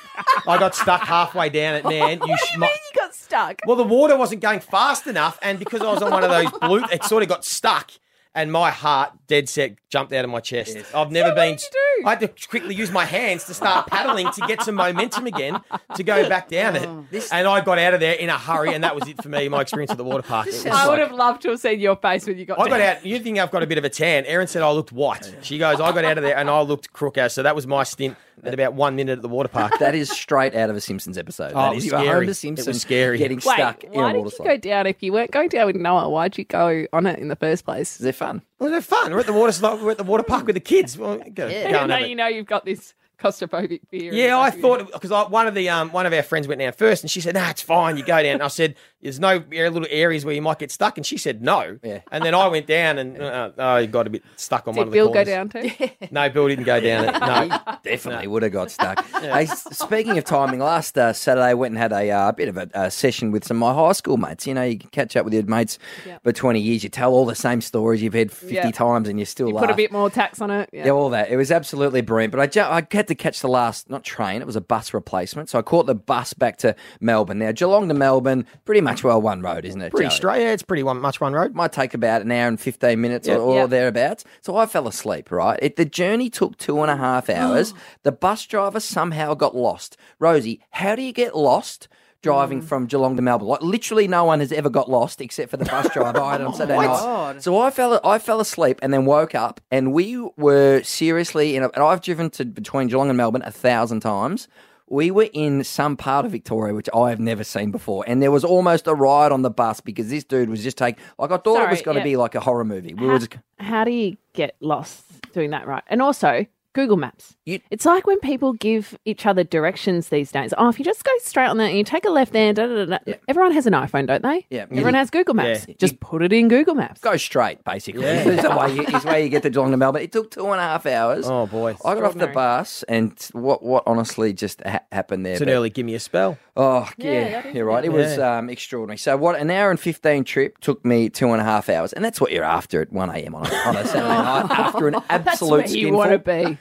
[0.49, 2.18] I got stuck halfway down it, man.
[2.18, 3.61] You What sh- do you my- mean you got stuck?
[3.66, 6.51] Well, the water wasn't going fast enough, and because I was on one of those
[6.61, 7.92] blue, it sort of got stuck,
[8.35, 10.77] and my heart dead set jumped out of my chest.
[10.95, 11.57] I've never what been.
[11.57, 14.75] did you I had to quickly use my hands to start paddling to get some
[14.75, 15.61] momentum again
[15.95, 16.87] to go back down it.
[16.87, 17.07] Oh.
[17.31, 19.49] And I got out of there in a hurry, and that was it for me.
[19.49, 20.47] My experience at the water park.
[20.47, 22.68] It was I would have loved to have seen your face when you got I
[22.68, 23.07] got out.
[23.07, 24.25] You think I've got a bit of a tan?
[24.27, 25.35] Erin said I looked white.
[25.42, 27.33] She goes, I got out of there and I looked crook as.
[27.33, 29.79] So that was my stint at about one minute at the water park.
[29.79, 31.53] That is straight out of a Simpsons episode.
[31.55, 32.12] Oh, that it is was you are scary.
[32.12, 32.23] Homer
[32.59, 33.18] It was scary.
[33.18, 35.77] getting Wait, stuck in why did you go down if you weren't going down with
[35.77, 36.09] Noah?
[36.09, 37.99] Why'd you go on it in the first place?
[38.23, 38.43] They're fun.
[38.59, 39.13] Well, they're fun.
[39.13, 39.81] We're at the water slide.
[39.81, 40.97] We're at the water park with the kids.
[40.97, 42.09] Well, go, go Even and though have it.
[42.11, 44.12] you know you've got this claustrophobic fear.
[44.12, 46.48] Yeah, I back of your thought because one of the um, one of our friends
[46.48, 47.96] went down first, and she said, "Nah, it's fine.
[47.96, 50.96] You go down." And I said, "There's no little areas where you might get stuck,"
[50.96, 52.01] and she said, "No." Yeah.
[52.11, 54.87] And then I went down, and uh, oh, you got a bit stuck on one
[54.87, 55.70] Did of the Bill go down too?
[56.11, 57.20] No, Bill didn't go down it.
[57.20, 57.59] No.
[57.85, 59.05] Definitely would have got stuck.
[59.22, 62.57] Hey, speaking of timing, last uh, Saturday I went and had a uh, bit of
[62.57, 64.46] a, uh session with some of my high school mates.
[64.46, 66.22] You know, you can catch up with your mates Yep.
[66.25, 66.83] for 20 years.
[66.83, 68.75] You tell all the same stories you've heard 50 Yep.
[68.75, 69.64] times and you still You laugh.
[69.66, 70.68] put a bit more tax on it.
[70.72, 70.87] Yeah.
[70.87, 71.31] Yeah, all that.
[71.31, 72.33] It was absolutely brilliant.
[72.33, 74.92] But I, ju- I had to catch the last, not train, it was a bus
[74.94, 75.48] replacement.
[75.48, 77.38] So I caught the bus back to Melbourne.
[77.38, 79.90] Now, Geelong to Melbourne, pretty much well one road, isn't it?
[79.92, 80.16] Pretty Joey?
[80.16, 80.42] straight.
[80.42, 81.55] Yeah, it's pretty one, much one road.
[81.55, 83.66] Might take about an hour and 15 minutes or, or Yeah.
[83.66, 84.25] thereabouts.
[84.40, 85.59] So I fell asleep, right?
[85.62, 87.75] It, the journey took two and a half hours.
[88.03, 89.96] the bus driver somehow got lost.
[90.18, 91.88] Rosie, how do you get lost?
[92.23, 92.65] Driving mm.
[92.65, 95.65] from Geelong to Melbourne, like literally, no one has ever got lost except for the
[95.65, 97.43] bus driver I on oh Saturday night.
[97.43, 101.65] So I fell, I fell asleep and then woke up, and we were seriously in.
[101.65, 104.47] A, and I've driven to between Geelong and Melbourne a thousand times.
[104.89, 108.31] We were in some part of Victoria which I have never seen before, and there
[108.31, 111.03] was almost a riot on the bus because this dude was just taking.
[111.19, 112.05] Like I thought it was going to yeah.
[112.13, 112.95] be like a horror movie.
[112.95, 115.83] We were just, how do you get lost doing that right?
[115.89, 117.37] And also, Google Maps.
[117.45, 120.55] You- it's like when people give each other directions these days.
[120.57, 122.67] Oh, if you just go straight on that and you take a left there, da,
[122.67, 123.13] da, da, da.
[123.29, 124.47] everyone has an iPhone, don't they?
[124.51, 124.63] Yeah.
[124.71, 125.67] Everyone has Google Maps.
[125.69, 125.75] Yeah.
[125.79, 127.01] Just put it in Google Maps.
[127.01, 128.03] go straight, basically.
[128.03, 128.29] Yeah.
[128.29, 130.03] Is the way you, is the way you get to Geelong to Melbourne.
[130.03, 131.27] It took two and a half hours.
[131.29, 135.33] Oh boy, I got off the bus, and what what honestly just ha- happened there?
[135.35, 136.39] it's an early give me a spell.
[136.57, 137.13] Oh, Yeah,
[137.45, 137.83] yeah, you're right.
[137.85, 138.99] It was um, extraordinary.
[138.99, 141.93] So, what an hour and 15 trip took me two and a half hours.
[141.95, 143.35] And that's what you're after at 1 a.m.
[143.35, 146.19] on a, on a Saturday night after an absolute That's absolute where you want to
[146.19, 146.59] be.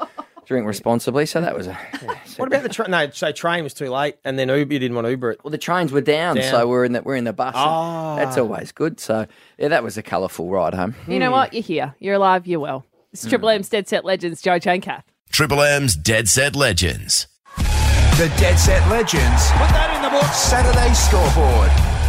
[0.52, 1.26] Drink responsibly.
[1.26, 1.78] So, that was a.
[2.38, 2.92] What about the train?
[2.92, 5.44] No, so train was too late, and then Uber you didn't want to Uber it.
[5.44, 6.52] Well, the trains were down, Down.
[6.52, 7.54] so we're in the we're in the bus.
[7.56, 8.16] and Ah.
[8.18, 9.00] That's always good.
[9.00, 10.96] So yeah, that was a colourful ride home.
[11.08, 11.54] You know what?
[11.54, 11.96] You're here.
[12.00, 12.48] You're alive.
[12.48, 12.86] You're well.
[13.14, 15.04] It's Triple M's Dead Set Legends, Joe Chaincath.
[15.32, 17.28] Triple M's Dead Set Legends.
[17.58, 19.52] The Dead Set Legends.
[19.52, 20.26] Put that in the book.
[20.34, 22.01] Saturday scoreboard.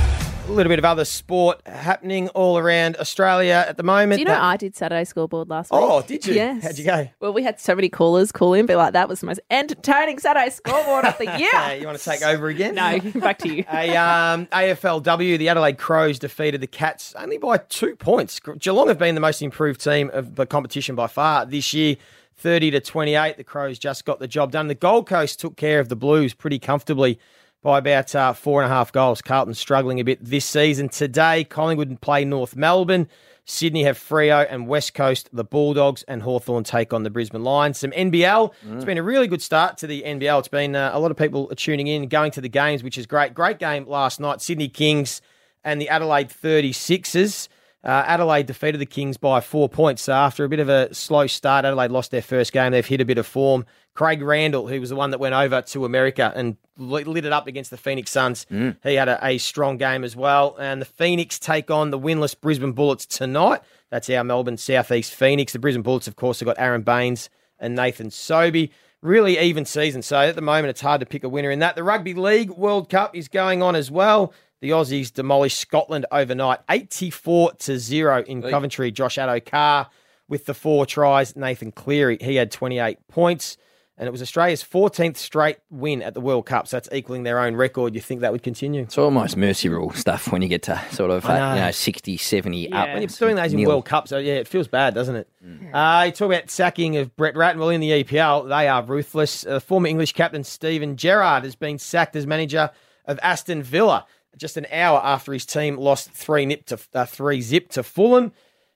[0.49, 4.15] A little bit of other sport happening all around Australia at the moment.
[4.19, 5.81] Do you know That- I did Saturday scoreboard last week?
[5.83, 6.35] Oh, did you?
[6.35, 6.63] Yes.
[6.65, 7.09] How'd you go?
[7.21, 10.19] Well, we had so many callers call in, be like, that was the most entertaining
[10.19, 11.49] Saturday scoreboard of the year.
[11.55, 12.75] Uh, you want to take over again?
[12.75, 13.65] no, back to you.
[13.73, 18.39] A um, AFLW, the Adelaide Crows defeated the Cats only by two points.
[18.59, 21.97] Geelong have been the most improved team of the competition by far this year.
[22.39, 23.37] 30 to 28.
[23.37, 24.67] The Crows just got the job done.
[24.67, 27.19] The Gold Coast took care of the Blues pretty comfortably
[27.63, 29.23] by about uh, four and a half goals.
[29.23, 30.89] Carlton struggling a bit this season.
[30.89, 33.09] Today, Collingwood play North Melbourne.
[33.45, 37.79] Sydney have Freo and West Coast, the Bulldogs, and Hawthorn take on the Brisbane Lions.
[37.79, 38.53] Some NBL.
[38.77, 40.39] It's been a really good start to the NBL.
[40.41, 42.97] It's been uh, a lot of people are tuning in, going to the games, which
[42.99, 43.35] is great.
[43.35, 44.41] Great game last night.
[44.41, 45.23] Sydney Kings
[45.65, 47.49] and the Adelaide 36ers.
[47.85, 50.03] Uh, Adelaide defeated the Kings by four points.
[50.03, 52.71] So after a bit of a slow start, Adelaide lost their first game.
[52.71, 53.67] They've hit a bit of form.
[53.95, 57.47] Craig Randall, who was the one that went over to America and lit it up
[57.47, 58.77] against the Phoenix Suns, mm.
[58.83, 60.57] he had a, a strong game as well.
[60.59, 63.61] And the Phoenix take on the winless Brisbane Bullets tonight.
[63.91, 65.53] That's our Melbourne Southeast Phoenix.
[65.53, 67.29] The Brisbane Bullets, of course, have got Aron Baynes
[67.59, 68.73] and Nathan Sobey.
[69.03, 70.01] Really even season.
[70.03, 71.75] So at the moment, it's hard to pick a winner in that.
[71.75, 74.33] The Rugby League World Cup is going on as well.
[74.61, 78.93] The Aussies demolished Scotland overnight, 84 to 0 in Coventry.
[78.93, 79.91] Josh Addo-Carr
[80.29, 81.35] with the four tries.
[81.35, 83.57] Nathan Cleary, he had 28 points.
[84.03, 86.67] And it was Australia's 14th straight win at the World Cup.
[86.67, 87.95] So that's equaling their own record.
[87.95, 88.83] You think that would continue?
[88.83, 91.71] It's almost mercy rule stuff when you get to sort of I uh, you know
[91.71, 92.83] 60, 70 Yeah.
[92.83, 92.89] up.
[92.89, 93.69] When You're doing those in Nil.
[93.69, 95.29] World Cup, so yeah, it feels bad, doesn't it?
[95.73, 97.61] Uh, you talk about sacking of Brett Ratten.
[97.61, 99.47] Well, in the EPL, they are ruthless.
[99.47, 102.71] Uh, former English captain Steven Gerrard has been sacked as manager
[103.05, 104.05] of Aston Villa
[104.37, 108.33] just an hour after his team lost three nip to uh, three zip to Fulham.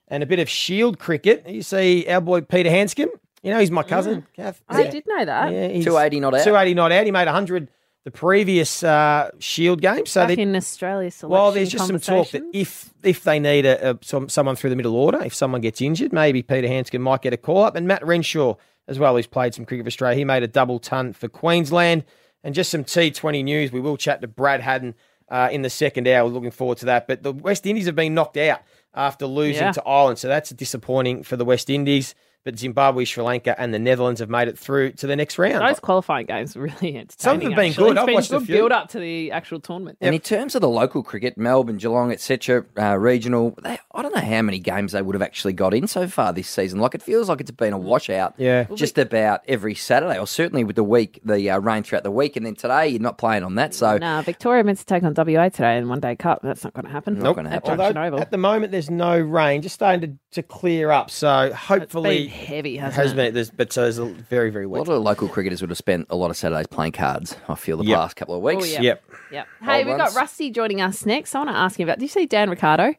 [0.06, 1.48] And a bit of Shield cricket.
[1.48, 3.08] You see our boy Peter Handscomb.
[3.46, 4.26] You know he's my cousin.
[4.34, 4.60] Kath.
[4.68, 4.90] I Yeah.
[4.90, 5.52] did know that.
[5.52, 6.44] Yeah, he's 280 not out.
[6.44, 7.04] 280 not out.
[7.06, 7.68] He made 100
[8.04, 10.06] the previous uh, Shield game.
[10.06, 13.66] So Back in Australia selection well, there's just some talk that if if they need
[13.66, 17.02] a, a some, someone through the middle order, if someone gets injured, maybe Peter Handscomb
[17.02, 17.74] might get a call up.
[17.76, 18.54] And Matt Renshaw
[18.88, 22.04] as well, who's played some cricket for Australia, he made a double ton for Queensland.
[22.44, 23.72] And just some T20 news.
[23.72, 24.94] We will chat to Brad Haddin
[25.28, 26.26] uh, in the second hour.
[26.28, 27.08] We're looking forward to that.
[27.08, 28.60] But the West Indies have been knocked out
[28.94, 29.72] after losing Yeah.
[29.72, 30.20] to Ireland.
[30.20, 32.14] So that's disappointing for the West Indies.
[32.46, 35.66] But Zimbabwe, Sri Lanka, and the Netherlands have made it through to the next round.
[35.66, 37.08] Those qualifying games were really entertaining.
[37.18, 37.84] Some of them have been actually.
[37.84, 37.90] good.
[37.90, 38.54] It's I've been watched a few.
[38.54, 39.98] build up to the actual tournament.
[40.00, 44.14] And in terms of the local cricket, Melbourne, Geelong, etc., uh, regional, they, I don't
[44.14, 46.78] know how many games they would have actually got in so far this season.
[46.78, 48.34] Like it feels like it's been a washout.
[48.38, 48.68] Yeah.
[48.76, 52.36] just about every Saturday, or certainly with the week, the uh, rain throughout the week,
[52.36, 53.74] and then today you're not playing on that.
[53.74, 56.42] So No, Victoria meant to take on WA today in one day cup.
[56.44, 57.18] That's not going to happen.
[57.18, 57.80] Not gonna At happen.
[57.80, 61.10] Although at the moment there's no rain, just starting to, to clear up.
[61.10, 63.16] So hopefully been heavy, hasn't has it?
[63.16, 63.34] been.
[63.34, 66.06] There's, but so there's a very very a lot of local cricketers would have spent
[66.10, 67.36] a lot of Saturdays playing cards.
[67.48, 67.98] I feel the Yep.
[67.98, 68.64] past couple of weeks.
[68.64, 68.80] Oh, yeah.
[68.82, 69.04] Yep.
[69.32, 69.48] Yep.
[69.62, 70.14] Hey, Old we've ones.
[70.14, 71.34] got Rusty joining us next.
[71.34, 71.98] I want to ask him about.
[71.98, 72.94] Did you see Dan Ricciardo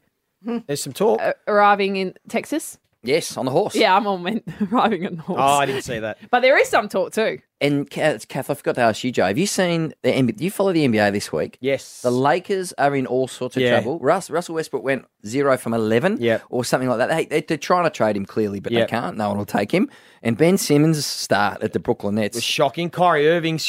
[0.67, 1.21] There's some talk.
[1.21, 2.77] uh, arriving in Texas?
[3.03, 3.75] Yes, on the horse.
[3.75, 5.39] Yeah, I'm on meant arriving on the horse.
[5.41, 6.17] Oh, I didn't see that.
[6.29, 7.39] But there is some talk too.
[7.59, 9.25] And Kath, Kath, I forgot to ask you, Joe.
[9.25, 10.37] Have you seen the NBA?
[10.37, 11.57] Do you follow the NBA this week?
[11.59, 12.03] Yes.
[12.03, 13.71] The Lakers are in all sorts of Yeah.
[13.71, 13.97] trouble.
[13.97, 16.43] Russ, Russell Westbrook went zero from 11 Yep.
[16.49, 17.09] or something like that.
[17.09, 18.87] They, they, they're trying to trade him clearly, but Yep.
[18.87, 19.17] they can't.
[19.17, 19.89] No one will take him.
[20.21, 22.91] And Ben Simmons' start at the Brooklyn Nets was shocking.
[22.91, 23.59] Kyrie Irving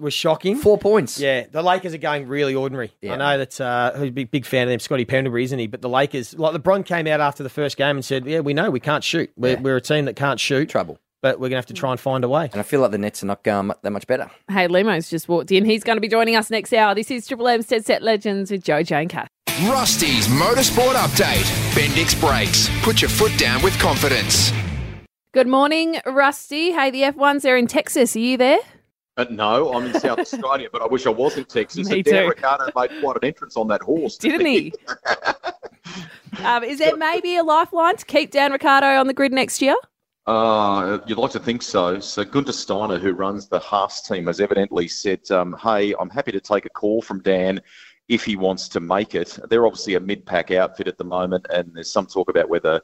[0.00, 0.56] was shocking.
[0.56, 1.18] four points.
[1.18, 2.92] Yeah, the Lakers are going really ordinary.
[3.00, 3.14] Yeah.
[3.14, 5.66] I know that uh, who's a big, big fan of them, Scotty Pendlebury, isn't he?
[5.66, 8.52] But the Lakers, like LeBron came out after the first game and said, "Yeah, we
[8.52, 9.30] know we can't shoot.
[9.36, 9.60] We're, Yeah.
[9.60, 10.98] we're a team that can't shoot, Trouble.
[11.22, 12.98] But we're gonna have to try and find a way." And I feel like the
[12.98, 14.30] Nets are not going that much better.
[14.48, 15.64] Hey, Limo's just walked in.
[15.64, 16.94] He's going to be joining us next hour.
[16.94, 19.28] This is Triple M's Dead Set Legends with Joe Jane Cath.
[19.64, 21.44] Rusty's Motorsport Update.
[21.74, 22.70] Bendix Brakes.
[22.82, 24.52] Put your foot down with confidence.
[25.32, 26.72] Good morning, Rusty.
[26.72, 28.16] Hey, the F1s are in Texas.
[28.16, 28.58] Are you there?
[29.16, 31.90] Uh, no, I'm in South Australia, but I wish I was in Texas.
[31.90, 32.28] Me and Dan too.
[32.30, 34.16] Ricciardo made quite an entrance on that horse.
[34.16, 34.72] Didn't he?
[36.44, 39.76] um, is there maybe a lifeline to keep Dan Ricciardo on the grid next year?
[40.30, 41.98] Uh, you'd like to think so.
[41.98, 46.30] So Gunter Steiner, who runs the Haas team, has evidently said, um, "Hey, I'm happy
[46.30, 47.60] to take a call from Dan
[48.06, 51.74] if he wants to make it." They're obviously a mid-pack outfit at the moment, and
[51.74, 52.80] there's some talk about whether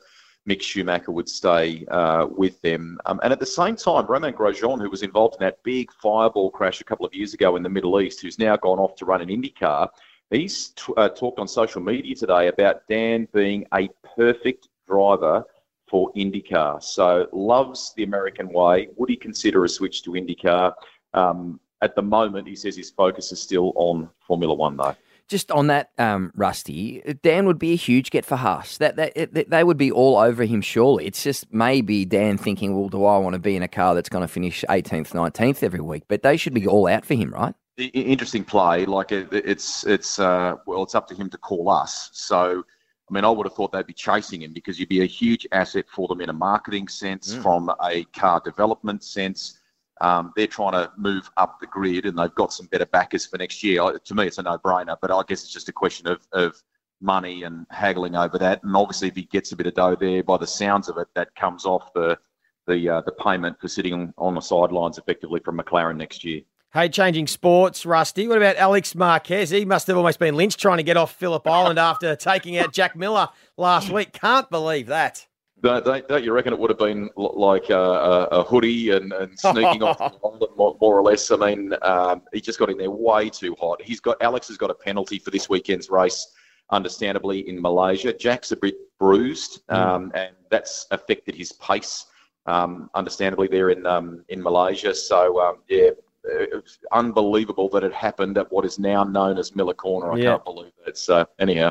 [0.49, 2.99] Mick Schumacher would stay uh, with them.
[3.07, 6.51] Um, and at the same time, Romain Grosjean, who was involved in that big fireball
[6.51, 9.05] crash a couple of years ago in the Middle East, who's now gone off to
[9.05, 9.89] run an IndyCar,
[10.31, 15.45] he's t- uh, talked on social media today about Dan being a perfect driver
[15.89, 16.83] for IndyCar.
[16.83, 18.89] So loves the American way.
[18.97, 20.75] Would he consider a switch to IndyCar?
[21.15, 24.97] Um, at the moment, he says his focus is still on Formula One, though.
[25.29, 28.79] Just on that, um, Rusty, Dan would be a huge get for Haas.
[28.79, 30.61] That, that it, they would be all over him.
[30.61, 33.95] Surely, it's just maybe Dan thinking, "Well, do I want to be in a car
[33.97, 37.15] that's going to finish 18th, 19th every week?" But they should be all out for
[37.15, 37.55] him, right?
[37.79, 38.87] I- I- interesting play.
[38.87, 42.09] Like it, it's it's uh, well, it's up to him to call us.
[42.13, 42.63] So,
[43.09, 45.47] I mean, I would have thought they'd be chasing him because you'd be a huge
[45.53, 49.61] asset for them in a marketing sense, from a car development sense.
[50.01, 53.39] Um, they're trying to move up the grid, and they've got some better backers for
[53.39, 53.83] next year.
[53.83, 54.97] I- To me, it's a no-brainer.
[55.01, 56.61] But I guess it's just a question of of
[57.01, 58.63] money and haggling over that.
[58.65, 61.09] And obviously, if he gets a bit of dough there, by the sounds of it,
[61.15, 62.19] that comes off the
[62.67, 66.43] the uh, the payment for sitting on the sidelines effectively from McLaren next year.
[66.77, 68.29] Hey, changing sports, Rusty.
[68.29, 69.49] What about Alex Marquez?
[69.49, 72.75] He must have almost been lynched trying to get off Phillip Island after taking out
[72.75, 74.13] Jack Miller last week.
[74.13, 75.27] Can't believe that.
[75.63, 79.11] Don't, don't, don't you reckon it would have been like a, a, a hoodie and,
[79.15, 81.31] and sneaking off the island more, more or less?
[81.31, 83.81] I mean, um, he just got in there way too hot.
[83.81, 86.27] He's got Alex has got a penalty for this weekend's race,
[86.73, 88.13] understandably in Malaysia.
[88.13, 92.05] Jack's a bit bruised, um, and that's affected his pace,
[92.45, 94.95] um, understandably there in um, in Malaysia.
[94.95, 95.89] So um, yeah.
[96.29, 100.13] Uh, It's unbelievable that it happened at what is now known as Miller Corner.
[100.13, 100.31] I Yeah.
[100.33, 100.99] can't believe it.
[100.99, 101.71] So, anyhow,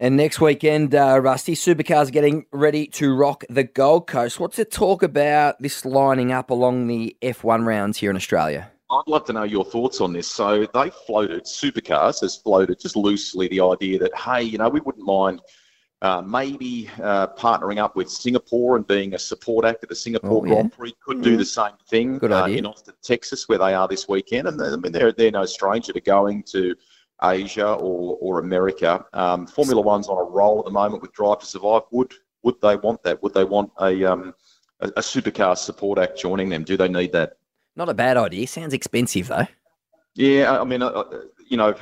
[0.00, 4.40] And next weekend, uh, Rusty, Supercars getting ready to rock the Gold Coast.
[4.40, 8.72] What's the talk about this lining up along the F1 rounds here in Australia?
[8.90, 10.28] I'd love to know your thoughts on this.
[10.28, 14.80] So they floated, Supercars has floated just loosely the idea that, hey, you know, we
[14.80, 15.40] wouldn't mind
[16.04, 20.42] uh, maybe uh, partnering up with Singapore and being a support act at the Singapore
[20.42, 20.54] Oh, yeah.
[20.54, 20.94] Grand Prix.
[21.02, 24.46] Could do the same thing uh, in Austin, Texas, where they are this weekend.
[24.46, 26.76] And I mean, they're, they're no stranger to going to
[27.22, 29.02] Asia or, or America.
[29.14, 31.82] Um, Formula One's on a roll at the moment with Drive to Survive.
[31.90, 32.12] Would
[32.42, 33.22] would they want that?
[33.22, 34.34] Would they want a um,
[34.80, 36.64] a, a supercar support act joining them?
[36.64, 37.38] Do they need that?
[37.76, 38.46] Not a bad idea.
[38.46, 39.46] Sounds expensive, though.
[40.14, 41.74] Yeah, I I mean, uh, uh, you know,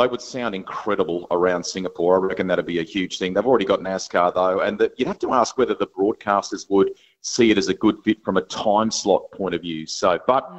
[0.00, 2.16] they would sound incredible around Singapore.
[2.16, 3.34] I reckon that'd be a huge thing.
[3.34, 6.92] They've already got NASCAR though, and the, you'd have to ask whether the broadcasters would
[7.20, 9.86] see it as a good fit from a time slot point of view.
[9.86, 10.50] So, but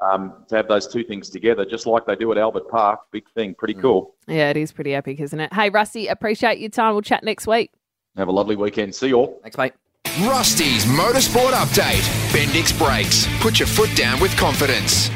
[0.00, 3.28] um, to have those two things together, just like they do at Albert Park, big
[3.30, 4.14] thing, pretty cool.
[4.28, 5.52] Yeah, it is pretty epic, isn't it?
[5.52, 6.92] Hey, Rusty, appreciate your time.
[6.92, 7.72] We'll chat next week.
[8.16, 8.94] Have a lovely weekend.
[8.94, 9.40] See you all.
[9.42, 9.72] Thanks, mate.
[10.20, 12.02] Rusty's Motorsport Update.
[12.30, 13.26] Bendix Brakes.
[13.40, 15.08] Put your foot down with confidence.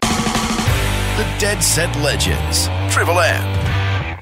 [0.00, 2.68] The Dead Set Legends.
[2.96, 4.18] Triple M.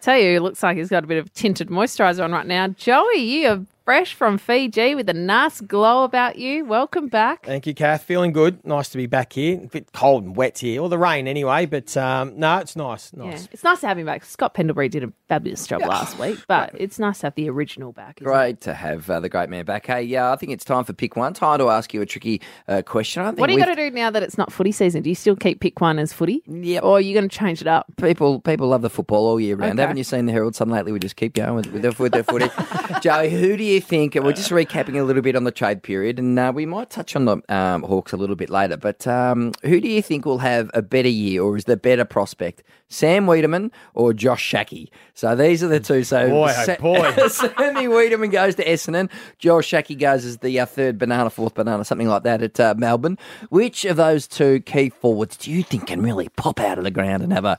[0.00, 2.66] tell you, looks like he's got a bit of tinted moisturiser on right now.
[2.66, 6.64] Joey, you are fresh from Fiji with a nice glow about you.
[6.64, 7.44] Welcome back.
[7.44, 8.04] Thank you, Kath.
[8.04, 8.64] Feeling good.
[8.64, 9.60] Nice to be back here.
[9.64, 11.66] A bit cold and wet here, or the rain anyway.
[11.66, 13.10] But um, no, it's nice.
[13.16, 13.48] Yeah, Nice.
[13.50, 14.24] it's nice to have him back.
[14.24, 17.90] Scott Pendlebury did a fabulous job last week, but it's nice to have the original
[17.90, 18.18] back.
[18.20, 18.32] isn't it?
[18.32, 19.86] Great to have uh, the great man back.
[19.86, 21.34] Hey, yeah, I think it's time for pick one.
[21.34, 23.24] Time to ask you a tricky uh, question.
[23.24, 25.02] I think What are you we've- going to do now that it's not footy season?
[25.02, 26.44] Do you still keep pick one as footy?
[26.46, 26.78] Yeah.
[26.78, 27.86] Or are you going to change it up?
[28.00, 29.72] People people love the football all year round.
[29.72, 29.80] Okay.
[29.82, 30.92] Haven't you seen the Herald Sun lately?
[30.92, 32.48] We just keep going with, with, the, with the footy.
[33.00, 34.14] Joey, who do you think?
[34.14, 37.16] We're just recapping a little bit on the trade period, and uh, we might touch
[37.16, 38.76] on the um, Hawks a little bit later.
[38.76, 42.04] But um, who do you think will have a better year, or is the better
[42.04, 44.88] prospect, Sam Weideman or Josh Schache?
[45.14, 46.04] So these are the two.
[46.04, 47.28] So Boy, oh boy.
[47.28, 49.10] Sammy Weideman goes to Essendon.
[49.38, 52.74] Josh Schache goes as the uh, third banana, fourth banana, something like that at uh,
[52.76, 53.18] Melbourne.
[53.48, 56.90] Which of those two key forwards do you think can really pop out of the
[56.90, 57.58] ground and have a,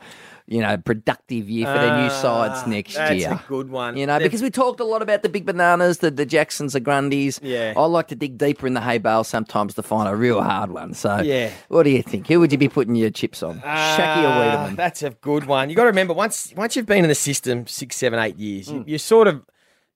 [0.51, 3.31] you know, productive year for their new sides next Ah, That's year?
[3.31, 3.95] a good one.
[3.95, 6.73] You know, They've- because we talked a lot about the big bananas, the, the Jacksons,
[6.73, 7.39] the Grundys.
[7.41, 7.73] Yeah.
[7.77, 10.71] I like to dig deeper in the hay bale sometimes to find a real hard
[10.71, 10.93] one.
[10.93, 11.51] So, Yeah.
[11.69, 12.27] what do you think?
[12.27, 13.61] Who would you be putting your chips on?
[13.61, 14.75] Schache or Ah, Weideman?
[14.75, 15.69] That's a good one.
[15.69, 18.67] You got to remember once once you've been in the system six, seven, eight years,
[18.67, 18.77] Hmm.
[18.79, 19.41] you, you sort of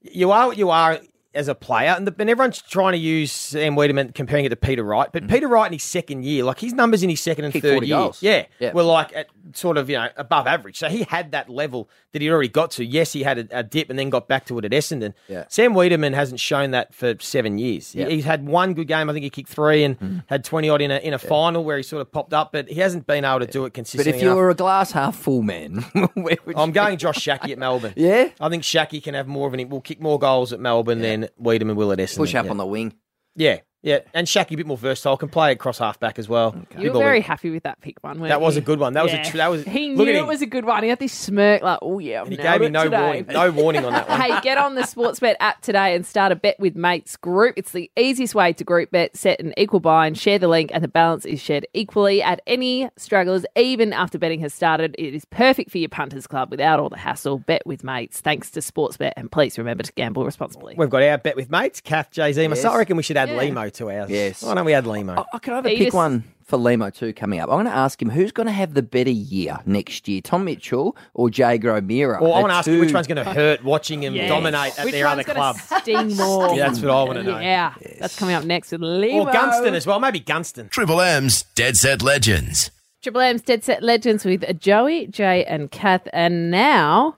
[0.02, 1.00] you are what you are
[1.36, 4.56] as a player, and, the, and everyone's trying to use Sam Weideman comparing it to
[4.56, 5.30] Peter Wright, but mm.
[5.30, 7.54] Peter Wright in his second year, like his numbers in his second and.
[7.54, 8.74] Kicked third 40 year, yeah, Yeah.
[8.74, 10.78] were like at sort of you know above average.
[10.78, 12.86] So he had that level that he'd already got to.
[12.86, 15.13] Yes, he had a, a dip and then got back to it at Essendon.
[15.28, 15.45] Yeah.
[15.50, 17.91] Sam Weideman hasn't shown that for seven years.
[17.91, 19.10] He- He's had one good game.
[19.10, 20.24] I think he kicked three and mm.
[20.28, 22.69] had twenty odd in a in a final where he sort of popped up, but
[22.69, 24.12] he hasn't been able to do it consistently.
[24.12, 24.38] But if you enough.
[24.38, 25.86] were a glass half full man,
[26.56, 27.93] I'm going Josh Schache at Melbourne.
[28.06, 28.30] Yeah?
[28.39, 29.67] I think Schache can have more of an.
[29.69, 32.18] Will kick more goals at Melbourne than Weideman will at Essendon.
[32.18, 32.52] push up yeah.
[32.52, 32.94] on the wing?
[33.36, 35.15] Yeah, yeah, and Schache a bit more versatile.
[35.15, 36.56] Can play across half back as well.
[36.71, 37.21] You Big were very wing.
[37.21, 38.19] happy with that pick one.
[38.19, 38.62] weren't That was you?
[38.62, 38.93] a good one.
[38.93, 40.28] That was a tr- that was- He knew it him.
[40.28, 40.84] was a good one.
[40.84, 43.00] He had this smirk like, oh yeah, I've And he gave me no today.
[43.02, 43.26] warning.
[43.28, 44.19] No warning on that one.
[44.19, 47.54] Hey, get on the Sportsbet app today and start a bet with mates group.
[47.58, 50.71] It's the easiest way to group bet, set an equal buy, and share the link,
[50.74, 54.95] and the balance is shared equally at any strugglers, even after betting has started.
[54.98, 57.38] It is perfect for your punters club without all the hassle.
[57.38, 60.74] Bet with mates, thanks to Sportsbet, and please remember to gamble responsibly.
[60.76, 62.74] We've got our bet with mates, Kath, Jay Z, myself.
[62.74, 63.38] I reckon we should add Yeah.
[63.38, 64.10] Limo to ours.
[64.10, 64.44] Yes.
[64.44, 65.26] Why don't we add Limo?
[65.34, 67.50] I, can I have a He pick just- one for Limo too coming up?
[67.50, 70.46] I'm going to ask him who's going to have the better year next year, Tom
[70.46, 72.20] Mitchell or Jaeger O'Meara?
[72.20, 74.30] Or I want to ask you which one's going to hurt watching him Yes.
[74.30, 75.82] dominate at Which their other one's gonna club.
[75.82, 76.56] Sting more.
[76.56, 77.40] Yeah, that's what I want to know.
[77.40, 79.28] Yeah, that's coming up next with Limo.
[79.28, 80.00] Or Gunston as well.
[80.00, 80.70] Maybe Gunston.
[80.70, 82.72] Triple M's Dead Set Legends.
[83.02, 87.18] Triple M's Dead Set Legends with Joey, Jay, and Kath, and now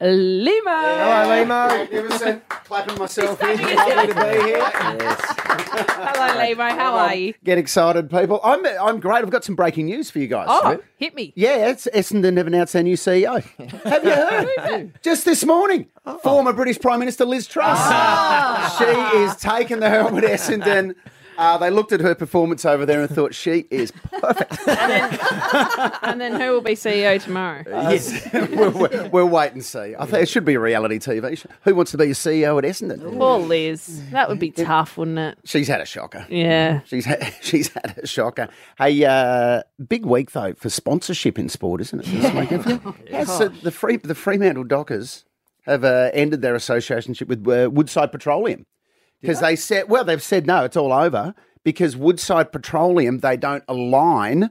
[0.00, 0.70] Limo.
[0.70, 1.68] Hello, Limo.
[1.68, 2.48] Magnificent.
[2.48, 3.60] Clapping myself in.
[3.62, 4.70] Lovely to be here.
[4.74, 6.64] Hello, Limo.
[6.64, 7.34] How are you?
[7.44, 8.40] Get excited, people.
[8.42, 9.18] I'm I'm great.
[9.18, 10.46] I've got some breaking news for you guys.
[10.50, 11.32] Oh, hit me.
[11.36, 13.40] Yeah, it's Essendon have announced their new CEO.
[13.84, 14.98] Have you heard?
[15.02, 16.18] Just this morning, oh.
[16.18, 17.78] former British Prime Minister Liz Truss.
[17.80, 18.74] Ah.
[18.78, 20.96] She is taking the helm at Essendon.
[21.36, 24.58] Uh, they looked at her performance over there and thought she is perfect.
[26.02, 27.62] And then who will be CEO tomorrow?
[27.66, 29.94] yes, we'll, we'll, we'll wait and see.
[29.98, 31.48] I think it should be a reality TV show.
[31.62, 33.16] Who wants to be a CEO at Essendon?
[33.18, 34.02] Poor Liz.
[34.10, 35.38] That would be tough, wouldn't it?
[35.44, 36.26] She's had a shocker.
[36.28, 36.80] Yeah.
[36.84, 38.48] She's had, she's had a shocker.
[38.78, 42.06] Hey, uh, big week though for sponsorship in sport, isn't it?
[42.06, 42.94] This weekend?
[43.08, 45.24] Yeah, so the free the Fremantle Dockers
[45.66, 48.66] have uh, ended their associationship with uh, Woodside Petroleum
[49.20, 53.64] because they said, well, they've said no, it's all over because Woodside Petroleum they don't
[53.68, 54.50] align.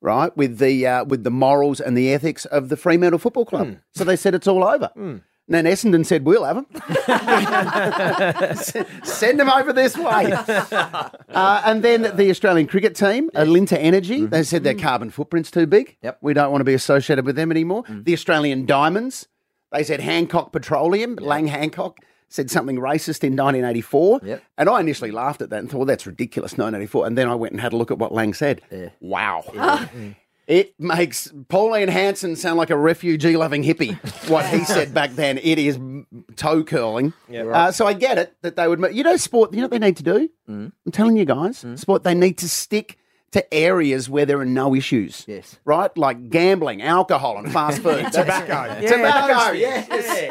[0.00, 3.66] Right with the uh, with the morals and the ethics of the Fremantle Football Club,
[3.66, 3.74] hmm.
[3.92, 4.92] so they said it's all over.
[4.94, 5.16] Hmm.
[5.48, 6.66] And then Essendon said, "We'll have them.
[9.02, 10.34] Send them over this way."
[11.30, 14.42] Uh, and then the Australian cricket team, Alinta Energy, they mm-hmm.
[14.42, 14.80] said their hmm.
[14.80, 15.96] carbon footprint's too big.
[16.02, 16.18] Yep.
[16.20, 17.84] We don't want to be associated with them anymore.
[17.88, 19.28] The Australian Diamonds,
[19.70, 24.20] they said Hancock Petroleum, Lang Hancock said something racist in 1984.
[24.22, 24.42] Yep.
[24.58, 27.06] And I initially laughed at that and thought, well, that's ridiculous, 1984.
[27.06, 28.62] And then I went and had a look at what Lang said.
[29.00, 29.44] Wow.
[30.48, 33.98] It makes Pauline Hanson sound like a refugee loving hippie,
[34.30, 35.36] what he said back then.
[35.36, 35.78] It is
[36.36, 37.12] toe curling.
[37.52, 38.82] uh, so I get it that they would.
[38.96, 40.30] You know, sport, you know what they need to do?
[40.48, 42.97] I'm telling you guys, sport, they need to stick
[43.32, 45.24] to areas where there are no issues.
[45.28, 45.58] Yes.
[45.66, 45.94] Right?
[45.98, 48.06] Like gambling, alcohol, and fast food.
[48.12, 48.46] Tobacco.
[48.68, 49.86] That's- Tobacco, those yes.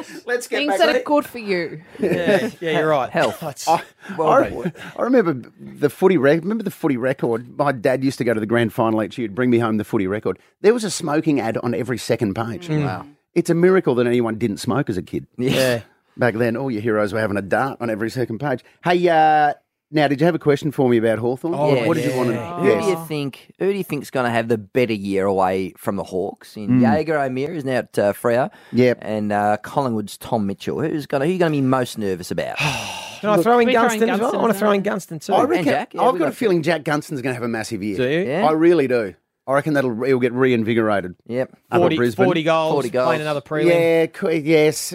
[0.07, 0.23] things.
[0.25, 1.05] Let's get Things back that to are it.
[1.05, 1.81] good for you.
[1.99, 3.09] Yeah, yeah, you're right.
[3.11, 3.39] Health.
[3.39, 3.83] That's- I,
[4.19, 6.43] I, I remember the footy record.
[6.45, 7.57] Remember the footy record?
[7.57, 9.27] My dad used to go to the grand final each year.
[9.27, 10.39] He'd bring me home the footy record.
[10.61, 12.67] There was a smoking ad on every second page.
[12.69, 13.05] Wow.
[13.35, 15.27] It's a miracle that anyone didn't smoke as a kid.
[15.37, 15.81] yeah.
[16.17, 18.63] Back then, all your heroes were having a dart on every second page.
[18.83, 19.53] Hey, uh,
[19.89, 21.53] Now, did you have a question for me about Hawthorn?
[21.55, 22.37] Oh, what did you want to?
[22.37, 23.53] Who do you think?
[23.59, 26.57] Who do you think's going to have the better year away from the Hawks?
[26.57, 26.81] In Mm.
[26.81, 28.51] Jaeger O'Meara is now at uh, Freo.
[28.73, 28.99] Yep.
[29.01, 30.81] And uh, Collingwood's Tom Mitchell.
[30.81, 31.25] Who's going to?
[31.25, 32.57] Who are you going to be most nervous about?
[33.21, 34.31] Can I throw in We Gunston as well?
[34.31, 35.33] Gunston I want to throw in Gunston too.
[35.33, 35.65] I reckon.
[35.65, 37.97] Jack, yeah, I've got got a feeling Jack Gunston's going to have a massive year.
[37.97, 38.19] Do you?
[38.27, 38.45] Yeah.
[38.45, 39.15] I really do.
[39.47, 41.15] I reckon that'll he'll get reinvigorated.
[41.25, 41.57] Yep.
[41.71, 42.25] Up 40, Brisbane.
[42.25, 43.05] 40 goals, 40 goals.
[43.07, 44.11] playing another prelim.
[44.21, 44.93] Yeah, yes.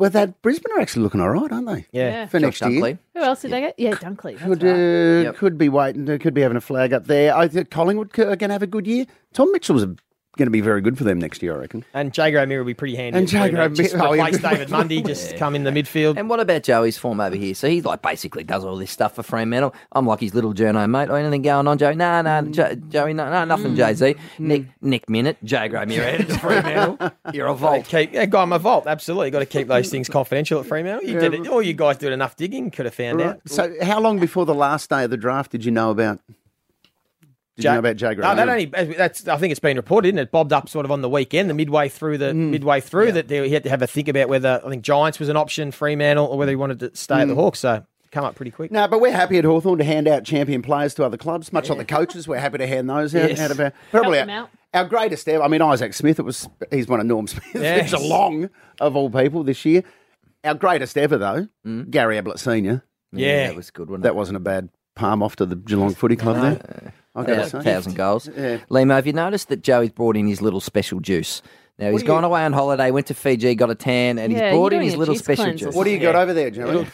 [0.00, 1.84] Well, that Brisbane are actually looking all right, aren't they?
[1.92, 2.26] Yeah.
[2.26, 2.82] For Josh next year.
[2.82, 2.98] Dunkley.
[3.14, 3.74] Who else did they get?
[3.78, 4.38] Yeah, Dunkley.
[4.38, 4.72] That's Could right.
[4.72, 5.36] uh, Yep.
[5.36, 6.08] could be waiting.
[6.08, 7.36] uh, Could be having a flag up there.
[7.36, 9.04] I think Collingwood are going to have a good year.
[9.34, 9.96] Tom Mitchell Mitchell's
[10.36, 11.84] going to be very good for them next year, I reckon.
[11.92, 13.18] And Jaeger O'Meara will be pretty handy.
[13.18, 13.68] And at three, Jaeger.
[13.70, 14.50] Just O'Meara- oh, replace yeah.
[14.50, 16.16] David Mundy, just come in the midfield.
[16.16, 17.54] And what about Joey's form over here?
[17.54, 19.74] So he's like basically does all this stuff for Fremantle.
[19.92, 21.08] I'm like his little journo mate.
[21.10, 21.96] Oh, anything going on, Joey?
[21.96, 22.52] Nah, nah, mm.
[22.52, 23.76] jo- Joey, no, no, nothing.
[23.76, 24.38] Jay Z, mm.
[24.38, 27.12] Nick, Nick Minute, Jaeger O'Meara headed to Fremantle.
[27.32, 27.86] You're a vault.
[27.86, 28.86] keep, yeah, guy, I'm a vault.
[28.86, 31.08] Absolutely, you got to keep those things confidential at Fremantle.
[31.08, 31.48] You did it.
[31.48, 32.70] All you guys did enough digging.
[32.70, 33.40] Could have found out.
[33.46, 36.20] So, how long before the last day of the draft did you know about?
[37.56, 38.22] Did you know about Jaeger?
[38.22, 39.28] No, that only that's.
[39.28, 40.30] I think it's been reported, isn't it?
[40.30, 42.50] Bobbed up sort of on the weekend, the midway through the Mm.
[42.50, 45.18] midway through that they, he had to have a think about whether I think Giants
[45.18, 47.28] was an option, Fremantle, or whether he wanted to stay at Mm.
[47.30, 47.58] the Hawks.
[47.58, 48.70] So come up pretty quick.
[48.72, 51.68] No, but we're happy at Hawthorn to hand out champion players to other clubs, much
[51.68, 52.26] like the coaches.
[52.26, 53.40] We're happy to hand those out, Yes.
[53.40, 54.50] out of our probably Help them our, out.
[54.74, 55.42] our greatest ever.
[55.44, 56.18] I mean, Isaac Smith.
[56.18, 57.90] It was he's one of Norm Smith's Yes.
[57.92, 58.48] Geelong
[58.80, 59.82] of all people this year.
[60.44, 61.48] Our greatest ever though,
[61.90, 62.84] Gary Ablett Senior.
[63.12, 63.48] Yeah.
[63.48, 64.00] that was a good one.
[64.02, 66.94] That wasn't a bad palm off to the Geelong Footy Club there.
[67.14, 68.28] I got to Thousand, goals.
[68.36, 68.58] Yeah.
[68.68, 71.42] Limo, have you noticed that Joey's brought in his little special juice?
[71.78, 74.32] Now he's do gone you- away on holiday, went to Fiji, got a tan, and
[74.32, 75.74] Yeah, he's brought you're in doing his a little juice special cleanse or juice.
[75.74, 76.86] What do you got over there, Joey?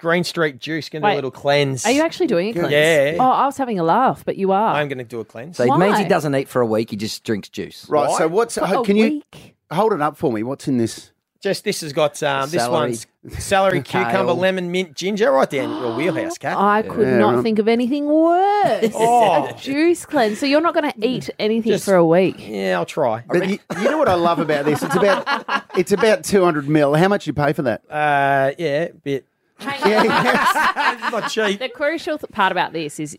[0.00, 1.12] Green Street Juice, going to do Wait.
[1.12, 1.84] a little cleanse.
[1.84, 2.72] Are you actually doing a cleanse?
[2.72, 3.16] Yeah.
[3.20, 4.74] Oh, I was having a laugh, but you are.
[4.74, 5.58] I'm going to do a cleanse.
[5.58, 6.08] So it means he Why?
[6.08, 7.86] doesn't eat for a week; he just drinks juice.
[7.88, 8.10] Right.
[8.16, 8.54] So what's?
[8.56, 9.56] For a can you week.
[9.70, 10.42] hold it up for me?
[10.42, 11.12] What's in this?
[11.42, 12.72] Just this has got um, this Celery.
[12.72, 14.34] one's celery, cucumber, Kale.
[14.36, 16.56] lemon, mint, ginger, right down your wheelhouse, cat.
[16.58, 17.42] I could Yeah, not right.
[17.42, 18.90] think of anything worse.
[18.94, 19.50] Oh.
[19.60, 20.38] Juice cleanse.
[20.38, 22.36] So you're not going to eat anything Just- for a week.
[22.38, 23.24] Yeah, I'll try.
[23.28, 24.82] But you, you know what I love about this?
[24.82, 26.94] It's about it's about two hundred mil.
[26.94, 27.82] How much you pay for that?
[27.90, 29.26] Uh, yeah, bit.
[29.60, 31.58] Yeah, Not cheap.
[31.60, 33.18] The crucial th- part about this is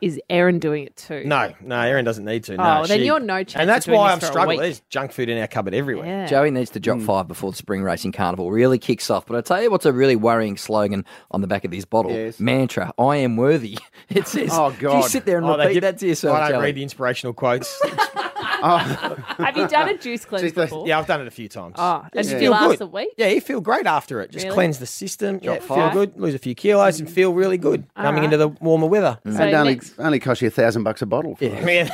[0.00, 1.22] is Aaron doing it too.
[1.24, 2.54] No, no, Erin doesn't need to.
[2.54, 4.30] Oh, no, Oh, then she- you're no chance And that's of doing why this I'm
[4.30, 4.58] struggling.
[4.58, 4.64] week.
[4.64, 6.06] There's junk food in our cupboard everywhere.
[6.06, 6.26] Yeah.
[6.26, 7.06] Joey needs to drop mm.
[7.06, 9.26] five before the spring racing carnival really kicks off.
[9.26, 12.12] But I tell you what's a really worrying slogan on the back of this bottle
[12.12, 12.38] Yes.
[12.40, 13.78] mantra: "I am worthy."
[14.08, 14.50] It says.
[14.52, 14.90] Oh, God.
[14.92, 16.64] Do you sit there and Oh, repeat give- that to yourself, I don't Joey?
[16.66, 17.78] read the inspirational quotes.
[19.38, 20.86] Have you done a juice cleanse Just before?
[20.86, 21.76] yeah, I've done it a few times.
[21.78, 22.80] Oh, and Just did feel you last good.
[22.82, 23.08] a week?
[23.16, 24.30] Yeah, you feel great after it.
[24.30, 24.54] Just Really?
[24.54, 25.36] cleanse the system.
[25.42, 25.92] Yeah, Drop feel five.
[25.92, 26.18] good.
[26.20, 28.24] Lose a few kilos and feel really good coming right.
[28.24, 29.18] into the warmer weather.
[29.24, 31.36] So and only next- only cost you a thousand bucks a bottle.
[31.36, 31.90] For I mean,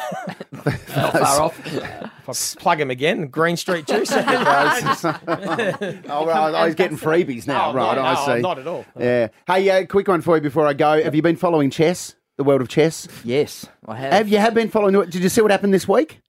[0.97, 1.61] Not far off.
[1.67, 3.27] if I plug him again.
[3.29, 4.11] Green Street Juice.
[4.13, 4.17] oh,
[6.27, 7.71] right, I was getting freebies now.
[7.71, 8.41] Oh, right, no, I no, see.
[8.43, 8.85] not at all.
[8.99, 9.29] Yeah.
[9.47, 11.03] Hey, uh, quick one for you before I go.
[11.03, 12.15] Have you been following chess?
[12.37, 13.07] The world of chess.
[13.23, 14.13] Yes, I have.
[14.13, 15.11] Have you have been following it?
[15.11, 16.21] Did you see what happened this week?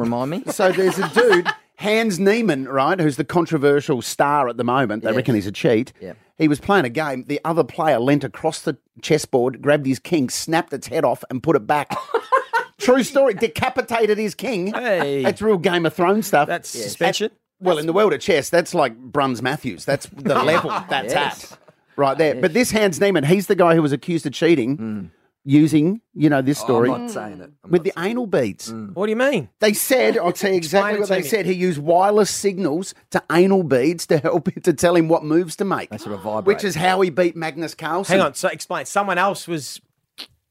[0.00, 0.42] Remind me.
[0.48, 5.02] So there's a dude, Hans Niemann, right, who's the controversial star at the moment.
[5.04, 5.92] They reckon he's a cheat.
[6.00, 6.14] Yeah.
[6.36, 7.24] He was playing a game.
[7.26, 11.42] The other player leant across the chessboard, grabbed his king, snapped its head off, and
[11.42, 11.96] put it back.
[12.78, 13.34] True story.
[13.34, 14.72] Decapitated his king.
[14.72, 15.22] Hey.
[15.24, 16.46] That's real Game of Thrones stuff.
[16.46, 17.32] That's suspension.
[17.60, 19.84] Well, in the world of chess, that's like Bruns Matthews.
[19.84, 21.52] That's the level that's Yes.
[21.52, 21.58] at.
[21.96, 22.36] Right there.
[22.36, 25.04] But this Hans Niemann, he's the guy who was accused of cheating hmm.
[25.48, 27.50] Using, you know, this oh, story I'm not saying it.
[27.64, 28.70] I'm with not the anal beads.
[28.70, 28.94] Mm.
[28.94, 29.48] What do you mean?
[29.60, 31.28] They said, I'll tell you exactly it what to they me.
[31.28, 31.46] said.
[31.46, 35.56] He used wireless signals to anal beads to help him to tell him what moves
[35.56, 35.88] to make.
[35.88, 36.46] They sort of vibrate.
[36.54, 38.18] Which is how he beat Magnus Carlsen.
[38.18, 38.34] Hang on.
[38.34, 38.84] So explain.
[38.84, 39.80] Someone else was.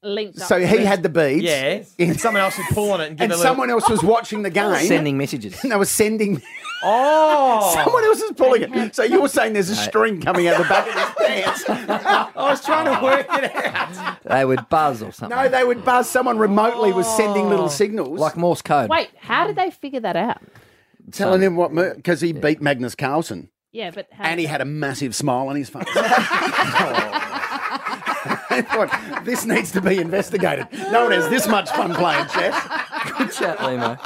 [0.07, 0.47] Linked up.
[0.47, 1.43] So he had the beads.
[1.43, 1.83] Yeah.
[1.99, 4.73] And someone else was pulling it and And giving someone else was watching the oh.
[4.73, 4.87] game.
[4.87, 5.61] sending messages.
[5.63, 6.41] and they were sending.
[6.83, 7.71] Oh.
[7.73, 8.95] Someone else is pulling it.
[8.95, 11.65] So you're saying there's a string coming out the back of his pants?
[11.67, 14.21] I was trying to work it out.
[14.23, 15.35] They would buzz or something.
[15.35, 16.07] No, they would buzz.
[16.07, 17.69] Someone remotely was sending little oh.
[17.69, 18.91] signals, like Morse code.
[18.91, 20.39] Wait, how did they figure that out?
[21.11, 24.65] telling him what because he beat Magnus Carlsen, Yeah, but how and he had a
[24.65, 25.83] massive smile on his face.
[25.95, 27.33] Oh.
[28.57, 30.67] I thought, this needs to be investigated.
[30.91, 32.55] No one has this much fun playing chess.
[33.17, 33.97] Good chat, Limo.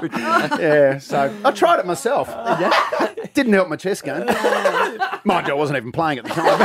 [0.00, 2.28] Good Yeah, so I tried it myself.
[3.34, 4.26] Didn't help my chess game.
[5.24, 6.58] Mind you, I wasn't even playing at the time.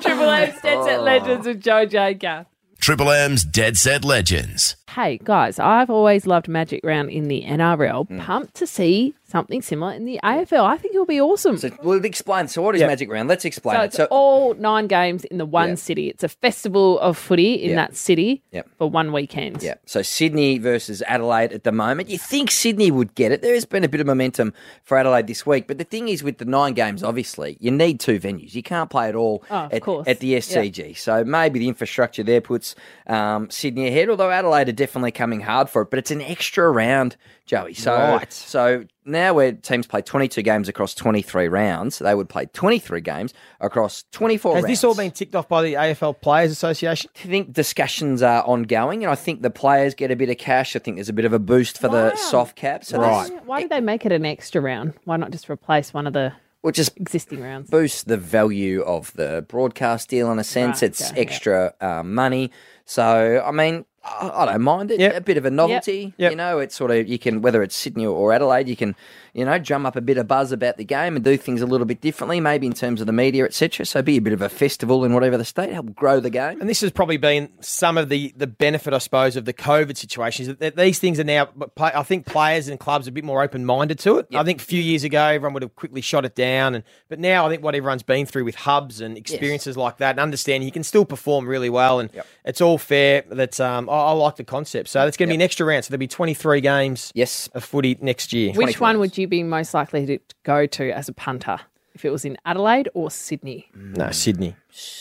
[0.00, 1.02] Triple M's Dead Set oh.
[1.02, 2.46] Legends with Joe Jaker.
[2.80, 4.76] Triple M's Dead Set Legends.
[4.94, 8.06] Hey, guys, I've always loved Magic Round in the NRL.
[8.08, 8.18] Hmm.
[8.20, 10.62] Pumped to see something similar in the AFL.
[10.62, 11.56] I think it'll be awesome.
[11.56, 12.48] So we'll explain.
[12.48, 12.88] So what is Yeah.
[12.88, 13.30] Magic Round?
[13.30, 13.84] Let's explain So it.
[13.86, 15.74] it's So all nine games in the one Yeah.
[15.76, 16.08] city.
[16.10, 17.76] It's a festival of footy in Yeah.
[17.76, 18.68] that city Yep.
[18.76, 19.62] for one weekend.
[19.62, 19.74] Yeah.
[19.86, 22.10] So Sydney versus Adelaide at the moment.
[22.10, 23.40] You think Sydney would get it.
[23.40, 24.52] There has been a bit of momentum
[24.84, 25.66] for Adelaide this week.
[25.66, 28.54] But the thing is, with the nine games, obviously, you need two venues.
[28.54, 30.92] You can't play it all Oh, at, at the SCG.
[30.92, 32.74] So maybe the infrastructure there puts
[33.06, 35.90] um, Sydney ahead, although Adelaide are definitely coming hard for it.
[35.90, 37.16] But it's an extra round,
[37.46, 37.74] Joey.
[37.74, 38.32] So, Right.
[38.32, 43.32] so now where teams play 22 games across 23 rounds, they would play 23 games
[43.60, 44.72] across 24 Has rounds.
[44.72, 47.10] this all been ticked off by the AFL Players Association?
[47.16, 50.74] I think discussions are ongoing, and I think the players get a bit of cash.
[50.74, 52.84] I think there's a bit of a boost for the soft cap.
[52.84, 53.30] So Right.
[53.46, 54.94] Why did they make it an extra round?
[55.04, 57.70] Why not just replace one of the Well, just existing rounds?
[57.70, 60.80] boost the value of the broadcast deal in a sense.
[60.82, 61.20] Right, it's okay, yeah.
[61.22, 62.50] extra uh, money.
[62.84, 65.00] So, I mean, I, I don't mind it.
[65.00, 65.16] Yep.
[65.16, 66.14] A bit of a novelty.
[66.16, 66.30] Yep.
[66.30, 68.94] You know, it's sort of, you can, whether it's Sydney or Adelaide, you can,
[69.34, 71.66] you know, drum up a bit of buzz about the game and do things a
[71.66, 73.86] little bit differently, maybe in terms of the media, etc.
[73.86, 76.60] So be a bit of a festival in whatever the state, help grow the game.
[76.60, 79.96] And this has probably been some of the, the benefit, I suppose, of the COVID
[79.96, 80.42] situation.
[80.42, 83.24] Is that- that these things are now, I think players and clubs are a bit
[83.24, 84.26] more open minded to it.
[84.34, 86.74] I think a few years ago, everyone would have quickly shot it down.
[86.74, 90.10] And But now I think what everyone's been through with hubs and experiences like that
[90.10, 92.00] and understanding you can still perform really well.
[92.00, 92.10] And
[92.44, 93.24] it's all fair.
[93.30, 94.88] That um, I, I like the concept.
[94.90, 95.84] So it's going to be an extra round.
[95.84, 97.48] So there'll be 23 games Yes.
[97.54, 98.52] of footy next year.
[98.52, 101.58] Which one would you be most likely to go to as a punter?
[101.94, 103.68] If it was in Adelaide or Sydney?
[103.76, 103.96] Mm.
[103.98, 104.56] No, Sydney.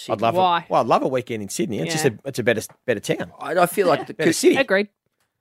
[0.10, 0.60] I'd love Why?
[0.60, 0.66] it.
[0.70, 1.80] Well, I'd love a weekend in Sydney.
[1.80, 1.94] It's Yeah.
[1.94, 3.32] just a, it's a better better town.
[3.40, 4.58] I, I feel like the Better city.
[4.58, 4.90] Agreed.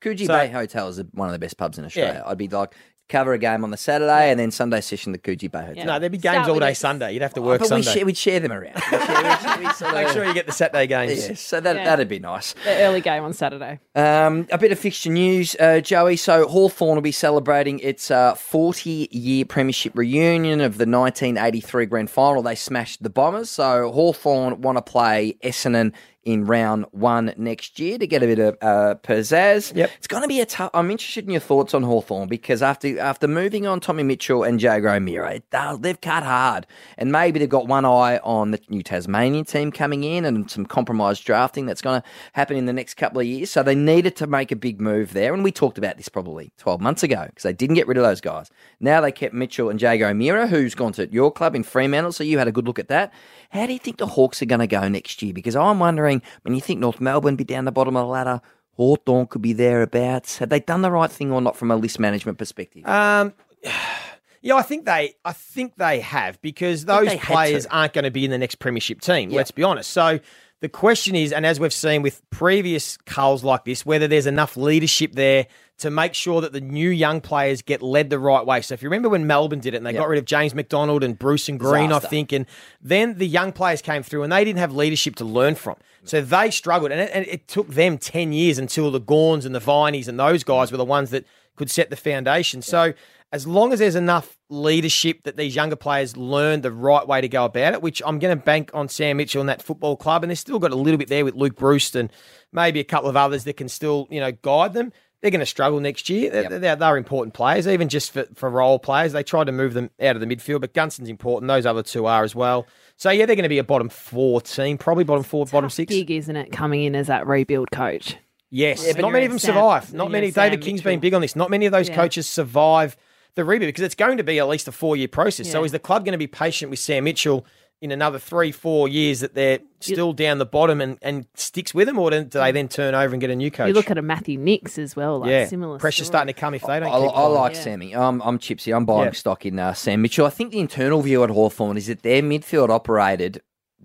[0.01, 2.23] Coogee So- Bay Hotel is one of the best pubs in Australia.
[2.25, 2.31] Yeah.
[2.31, 2.75] I'd be like
[3.11, 5.85] cover a game on the Saturday and then Sunday session at the Coogee Bay Hotel.
[5.85, 6.77] No, there'd be Start games all with day it.
[6.77, 7.13] Sunday.
[7.13, 7.93] You'd have to Oh, work but we Sunday.
[7.99, 8.75] share, we'd share them around.
[8.75, 11.29] We'd share- we- we sort Make of- sure you get the Saturday games.
[11.29, 11.85] Yeah, so that, Yeah.
[11.85, 12.55] that'd be nice.
[12.65, 13.81] The early game on Saturday.
[13.95, 16.17] Um, a bit of fixture news, uh, Joey.
[16.17, 22.11] So Hawthorn will be celebrating its uh, 40 year premiership reunion of the 1983 grand
[22.11, 22.43] final.
[22.43, 23.51] They smashed the Bombers.
[23.51, 25.93] So Hawthorn want to play Essendon
[26.25, 29.75] in round one next year to get a bit of uh, pizzazz.
[29.75, 29.91] Yep.
[29.97, 30.71] It's going to be a tough.
[30.75, 34.61] I'm interested in your thoughts on Hawthorn because after after moving on Tommy Mitchell and
[34.61, 35.41] Jaeger O'Meara,
[35.81, 36.67] they've cut hard.
[36.99, 40.67] And maybe they've got one eye on the new Tasmanian team coming in and some
[40.67, 43.51] compromised drafting that's going to happen in the next couple of years.
[43.51, 45.33] So they needed to make a big move there.
[45.33, 48.03] And we talked about this probably 12 months ago because they didn't get rid of
[48.03, 48.51] those guys.
[48.79, 52.13] Now they kept Mitchell and Jaeger O'Meara, who's gone to your club in Fremantle.
[52.13, 53.13] So you had a good look at that.
[53.51, 55.33] How do you think the Hawks are going to go next year?
[55.33, 58.41] Because I'm wondering when you think North Melbourne be down the bottom of the ladder,
[58.77, 60.39] Hawthorn could be thereabouts.
[60.39, 62.87] Have they done the right thing or not from a list management perspective?
[62.87, 63.35] Um,
[64.41, 68.25] yeah, I think they, I think they have because those players aren't going to be
[68.25, 69.31] in the next premiership team.
[69.31, 69.39] Yeah.
[69.39, 69.91] Let's be honest.
[69.91, 70.21] So
[70.61, 74.57] the question is, and as we've seen with previous culls like this, whether there's enough
[74.57, 75.47] leadership there
[75.81, 78.61] to make sure that the new young players get led the right way.
[78.63, 80.01] So if you remember when Melbourne did it and they Yep.
[80.01, 82.07] got rid of James McDonald and Bruce and Green, Disaster.
[82.07, 82.47] I think, and
[82.81, 85.77] then the young players came through and they didn't have leadership to learn from.
[86.05, 89.55] So they struggled, and it, and it took them 10 years until the Gawns and
[89.55, 91.27] the Vineys and those guys were the ones that
[91.57, 92.63] could set the foundation.
[92.63, 92.95] So
[93.33, 97.29] as long as there's enough leadership that these younger players learn the right way to
[97.29, 100.25] go about it, which I'm going to bank on Sam Mitchell and that football club,
[100.25, 102.11] and they've still got a little bit there with Luke Breust and
[102.53, 104.93] maybe a couple of others that can still, you know, guide them.
[105.23, 106.31] They're going to struggle next year.
[106.31, 109.13] They're, they're, they're important players, even just for, for role players.
[109.13, 111.49] They tried to move them out of the midfield, but Gunston's important.
[111.49, 112.67] Those other two are as well.
[112.97, 115.75] So, yeah, they're going to be a bottom four team, probably bottom four, bottom Tough
[115.75, 115.93] six.
[115.93, 118.17] gig, isn't it, coming in as that rebuild coach?
[118.49, 119.93] Yes, Yeah, but not many of them Sam- survive.
[119.95, 120.29] Not many.
[120.29, 121.37] in Sam David King's been big on this.
[121.37, 121.97] Not many of those Yeah.
[121.97, 122.97] coaches survive
[123.37, 125.51] the rebuild because it's going to be at least a four year process.
[125.53, 127.47] So is the club going to be patient with Sam Mitchell
[127.81, 131.87] in another three, four years that they're still down the bottom and, and sticks with
[131.87, 133.69] them, or do they then turn over and get a new coach?
[133.69, 135.79] You look at a Matthew Nicks as well, like yeah, similar.
[135.79, 136.89] pressure starting to come if they don't.
[136.93, 137.33] I, keep I playing.
[137.35, 137.61] like Yeah.
[137.63, 137.97] Sammy.
[137.97, 138.77] I'm, I'm Chipsy.
[138.77, 139.11] I'm buying Yeah.
[139.13, 140.27] stock in uh, Sam Mitchell.
[140.27, 143.41] I think the internal view at Hawthorn is that their midfield operated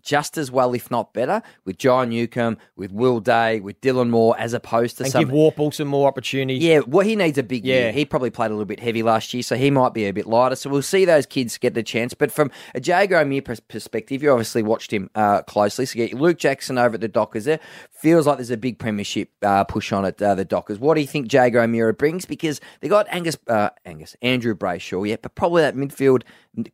[0.06, 4.36] just as well, if not better, with John Newcombe, with Will Day, with Dylan Moore,
[4.40, 5.26] as opposed to and some.
[5.26, 6.64] give Worpel some more opportunities.
[6.64, 7.76] Yeah, well, he needs a big Yeah.
[7.76, 7.92] year.
[7.92, 10.28] He probably played a little bit heavy last year, so he might be a bit
[10.28, 10.56] lighter.
[10.56, 12.14] So we'll see those kids get the chance.
[12.14, 15.86] But from a Jaeger O'Meara perspective, you obviously watched him uh, closely.
[15.88, 17.60] So get Luke Jackson over at the Dockers there.
[17.92, 20.78] Feels like there's a big premiership uh, push on at uh, the Dockers.
[20.78, 22.26] What do you think Jaeger O'Meara brings?
[22.26, 26.22] Because they got Angus, uh, Angus, Andrew Brayshaw, yeah, but probably that midfield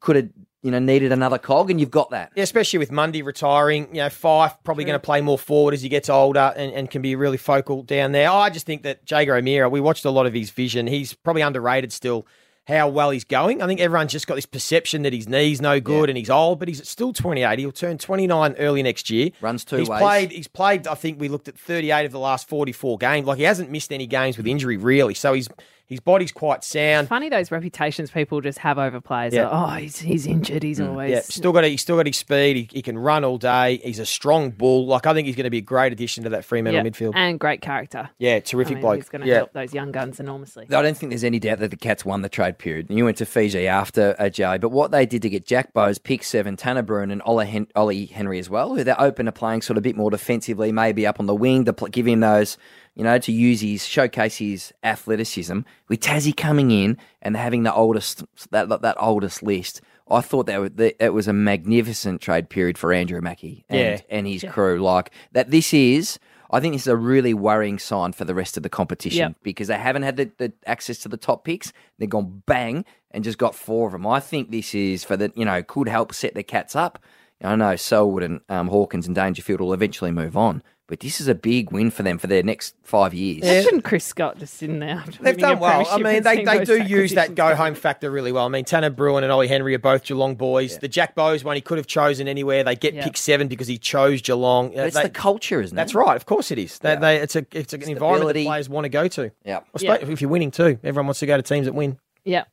[0.01, 0.29] could have
[0.62, 2.32] you know needed another cog, and you've got that.
[2.36, 5.82] Yeah, especially with Mundy retiring, you know, Fyfe probably going to play more forward as
[5.82, 8.30] he gets older and, and can be really focal down there.
[8.30, 10.88] I just think that Jaeger O'Meara, we watched a lot of his vision.
[10.88, 12.28] He's probably underrated still
[12.68, 13.62] how well he's going.
[13.62, 16.59] I think everyone's just got this perception that his knee's no good and he's old,
[16.59, 17.57] but he's still 28.
[17.57, 19.32] He'll turn 29 early next year.
[19.41, 19.99] Runs two he's ways.
[19.99, 23.26] Played, he's played, I think we looked at 38 of the last 44 games.
[23.26, 25.16] Like he hasn't missed any games with injury, really.
[25.16, 25.49] So he's
[25.91, 27.07] his body's quite sound.
[27.09, 29.33] Funny those reputations people just have over players.
[29.33, 29.49] Yeah.
[29.49, 30.63] Like, oh, he's, he's injured.
[30.63, 32.55] He's always Yeah, still got he's still got his speed.
[32.55, 33.81] He, he can run all day.
[33.83, 34.87] He's a strong bull.
[34.87, 37.11] Like I think he's going to be a great addition to that Fremantle Yeah, midfield.
[37.15, 38.09] and great character.
[38.17, 38.95] yeah, I terrific mean, bloke.
[38.95, 39.35] He's going to yeah.
[39.35, 40.65] help those young guns enormously.
[40.71, 42.87] I don't think there's any doubt that the Cats won the trade period.
[42.89, 45.97] You went to Fiji after uh, Jay, but what they did to get Jack Bowes,
[45.97, 49.31] pick seven, Tanner Bruhn, and Ollie, Hen- Ollie Henry as well, who they're open to
[49.33, 52.07] playing sort of a bit more defensively, maybe up on the wing to pl- give
[52.07, 52.57] him those,
[52.95, 55.59] you know, to use his showcase his athleticism.
[55.87, 59.81] With Tassie coming in and having the oldest that that, that oldest list.
[60.09, 63.79] I thought that was, that it was a magnificent trade period for Andrew Mackie and,
[63.79, 64.01] Yeah.
[64.09, 64.51] and his Yeah.
[64.51, 64.81] crew.
[64.81, 66.19] Like that, this is.
[66.53, 69.35] I think this is a really worrying sign for the rest of the competition Yep.
[69.41, 71.71] because they haven't had the, the access to the top picks.
[71.97, 74.05] They've gone bang and just got four of them.
[74.05, 76.99] I think this is for the you know could help set the cats up.
[77.41, 80.61] I know Selwood and um, Hawkins and Dangerfield will eventually move on,
[80.91, 83.43] but this is a big win for them for their next five years.
[83.43, 84.97] Imagine Chris Scott just sitting there.
[84.97, 85.87] After They've winning a done well.
[85.89, 87.55] I mean, they, they do use that go go.
[87.55, 88.45] home factor really well.
[88.45, 90.79] I mean, Tanner Bruhn and Ollie Henry are both Geelong boys.
[90.79, 92.65] The Jack Bowes one he could have chosen anywhere.
[92.65, 93.05] They get Yeah.
[93.05, 94.73] pick seven because he chose Geelong.
[94.75, 95.79] But it's they- the culture, isn't it?
[95.79, 96.17] That's right.
[96.17, 96.77] Of course it is.
[96.79, 99.31] They, they, it's a it's an environment that players want to go to.
[99.45, 99.61] Yeah.
[99.73, 101.99] I suppose if you're winning too, everyone wants to go to teams that win.
[102.25, 102.49] Yep.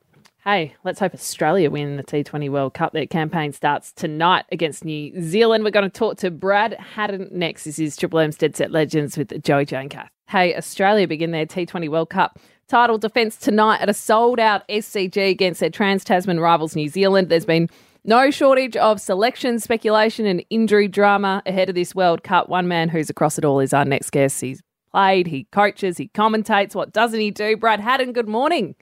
[0.51, 2.95] Hey, let's hope Australia win the T20 World Cup.
[2.95, 5.63] Their campaign starts tonight against New Zealand.
[5.63, 7.65] We're going to talk to Brad Haddin next.
[7.65, 10.09] This is Triple M's Dead Set Legends with Joey Jane Kath.
[10.27, 15.29] Hey, Australia begin their T20 World Cup title defence tonight at a sold out SCG
[15.29, 17.29] against their Trans Tasman rivals New Zealand.
[17.29, 17.69] There's been
[18.07, 22.49] no shortage of selection, speculation, and injury drama ahead of this World Cup.
[22.49, 24.41] One man who's across it all is our next guest.
[24.41, 26.75] He's played, he coaches, he commentates.
[26.75, 27.55] What doesn't he do?
[27.59, 28.77] Brad Haddin, good morning.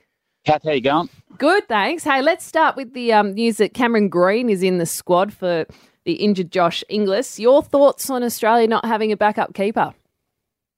[0.46, 1.08] Kath, how you going?
[1.38, 2.04] Good, thanks.
[2.04, 5.66] Hey, let's start with the um, news that Cameron Green is in the squad for
[6.04, 7.40] the injured Josh Inglis.
[7.40, 9.92] Your thoughts on Australia not having a backup keeper?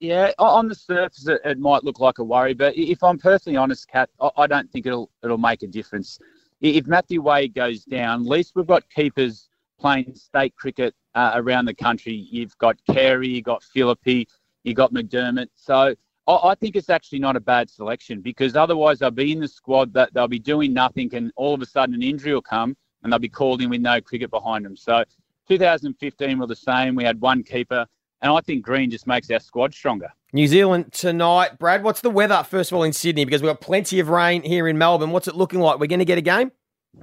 [0.00, 3.58] Yeah, on the surface, it, it might look like a worry, but if I'm personally
[3.58, 6.18] honest, Kath, I, I don't think it'll it'll make a difference.
[6.62, 11.66] If Matthew Wade goes down, at least we've got keepers playing state cricket uh, around
[11.66, 12.14] the country.
[12.14, 14.24] You've got Carey, you've got Philippe,
[14.64, 15.48] you've got McDermott.
[15.56, 15.94] So
[16.28, 19.94] I think it's actually not a bad selection because otherwise they'll be in the squad
[19.94, 23.12] that they'll be doing nothing, and all of a sudden an injury will come and
[23.12, 24.76] they'll be called in with no cricket behind them.
[24.76, 25.04] So
[25.48, 26.94] 2015 were the same.
[26.94, 27.86] We had one keeper.
[28.20, 30.08] And I think Green just makes our squad stronger.
[30.32, 31.58] New Zealand tonight.
[31.58, 33.24] Brad, what's the weather, first of all, in Sydney?
[33.24, 35.10] Because we've got plenty of rain here in Melbourne.
[35.10, 35.78] What's it looking like?
[35.78, 36.50] We're going to get a game?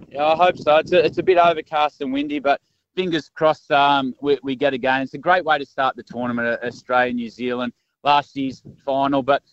[0.10, 0.76] Yeah, I hope so.
[0.78, 2.60] It's a, it's a bit overcast and windy, but
[2.96, 5.02] fingers crossed um, we, we get a game.
[5.02, 7.74] It's a great way to start the tournament, Australia, New Zealand,
[8.06, 9.22] last year's final.
[9.22, 9.44] But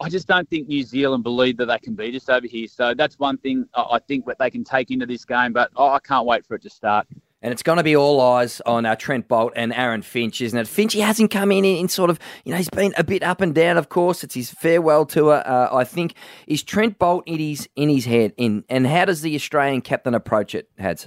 [0.00, 2.66] I just don't think New Zealand believe that they can beat us over here.
[2.66, 5.90] So that's one thing I think that they can take into this game, but oh,
[5.90, 7.06] I can't wait for it to start.
[7.42, 10.58] And it's going to be all eyes on uh, Trent Boult and Aaron Finch, isn't
[10.58, 10.66] it?
[10.66, 13.42] Finch, he hasn't come in in sort of, you know, he's been a bit up
[13.42, 14.24] and down, of course.
[14.24, 16.14] It's his farewell tour, uh, I think.
[16.46, 18.32] Is Trent Boult in his, in his head?
[18.38, 21.06] In And how does the Australian captain approach it, Hads?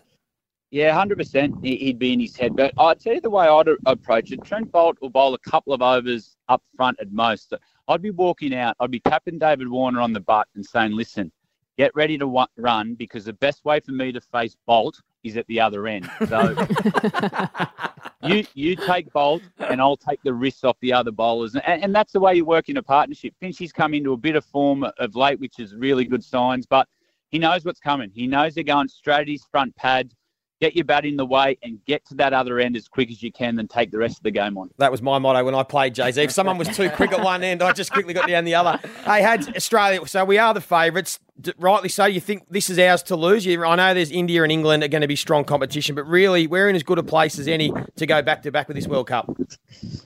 [0.71, 1.55] Yeah, hundred percent.
[1.63, 4.43] He'd be in his head, but I tell you the way I'd approach it.
[4.43, 7.53] Trent Boult will bowl a couple of overs up front at most.
[7.87, 8.75] I'd be walking out.
[8.81, 11.31] I'd be tapping David Warner on the butt and saying, "Listen,
[11.77, 15.45] get ready to run because the best way for me to face Boult is at
[15.47, 16.09] the other end.
[16.27, 16.55] So
[18.23, 21.95] you you take Boult and I'll take the risks off the other bowlers, and, and
[21.95, 23.33] that's the way you work in a partnership.
[23.41, 26.87] Finchie's come into a bit of form of late, which is really good signs, but
[27.29, 28.09] he knows what's coming.
[28.13, 30.11] He knows they're going straight at his front pad.
[30.59, 33.21] Get your bat in the way and get to that other end as quick as
[33.21, 34.69] you can, then take the rest of the game on.
[34.77, 36.21] That was my motto when I played Jay Z.
[36.23, 38.79] If someone was too quick at one end, I just quickly got down the other.
[39.05, 40.05] Hey, had Australia.
[40.07, 41.19] So we are the favourites,
[41.59, 42.05] rightly so.
[42.05, 43.45] You think this is ours to lose?
[43.45, 46.47] You, I know there's India and England are going to be strong competition, but really
[46.47, 48.87] we're in as good a place as any to go back to back with this
[48.87, 49.29] World Cup.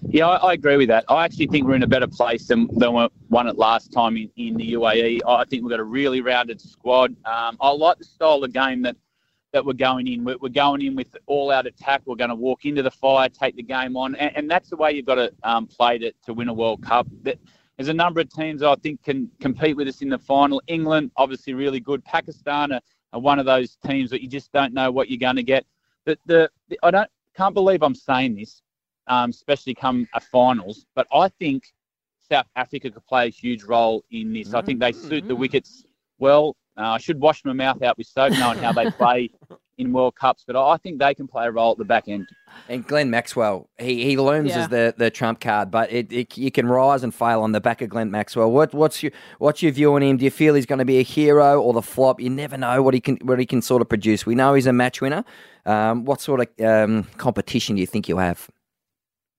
[0.10, 1.06] Yeah, I, I agree with that.
[1.08, 4.18] I actually think we're in a better place than, than we won it last time
[4.18, 5.22] in, in the UAE.
[5.26, 7.16] I think we've got a really rounded squad.
[7.26, 8.98] Um, I like the style of game that,
[9.54, 10.24] that we're going in.
[10.24, 12.02] We're, we're going in with all out attack.
[12.06, 14.78] We're going to walk into the fire, take the game on, and, and that's the
[14.78, 17.08] way you've got to um, play to, to win a World Cup.
[17.24, 17.38] That,
[17.78, 20.62] there's a number of teams I think can compete with us in the final.
[20.68, 22.04] England, obviously, really good.
[22.06, 22.82] Pakistan are,
[23.14, 25.66] are one of those teams that you just don't know what you're going to get.
[26.06, 28.62] But the, the I don't can't believe I'm saying this,
[29.08, 30.86] um, especially come a finals.
[30.96, 31.74] But I think
[32.30, 34.54] South Africa could play a huge role in this.
[34.54, 35.84] I think they suit the wickets
[36.20, 36.56] well.
[36.78, 39.30] Uh, I should wash my mouth out with soap knowing how they play
[39.78, 42.08] in World Cups, but I I think they can play a role at the back
[42.08, 42.28] end.
[42.70, 44.64] And Glenn Maxwell, he, he looms Yeah.
[44.64, 47.62] as the, the trump card, but it, it you can rise and fail on the
[47.62, 48.52] back of Glenn Maxwell.
[48.52, 50.18] What what's your what's your view on him?
[50.18, 52.22] Do you feel he's going to be a hero or the flop?
[52.22, 54.26] You never know what he can what he can sort of produce.
[54.26, 55.24] We know he's a match winner.
[55.66, 58.50] Um, what sort of um, competition do you think you'll have?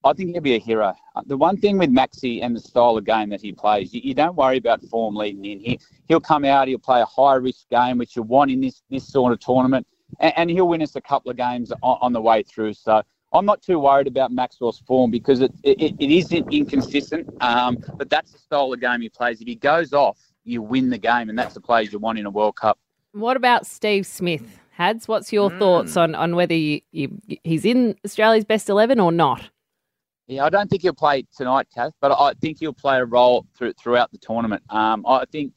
[0.05, 0.94] I think he'll be a hero.
[1.14, 4.00] Uh, The one thing with Maxi and the style of game that he plays, you,
[4.03, 5.61] you don't worry about form leading in.
[5.61, 8.82] He, he'll come out, he'll play a high risk game, which you want in this,
[8.90, 9.86] this sort of tournament,
[10.20, 12.74] and, and he'll win us a couple of games on, on the way through.
[12.74, 17.78] So I'm not too worried about Maxwell's form because it, it, it isn't inconsistent, um,
[17.96, 19.40] but that's the style of game he plays.
[19.40, 22.26] If he goes off, you win the game, and that's the players you want in
[22.26, 22.78] a World Cup.
[23.12, 24.59] What about Steve Smith?
[24.72, 29.12] Hads, what's your thoughts on, on whether you, you, he's in Australia's best 11 or
[29.12, 29.50] not?
[30.33, 33.47] Yeah, I don't think he'll play tonight, Kath, but I think he'll play a role
[33.57, 34.62] through, throughout the tournament.
[34.70, 35.53] Um, I think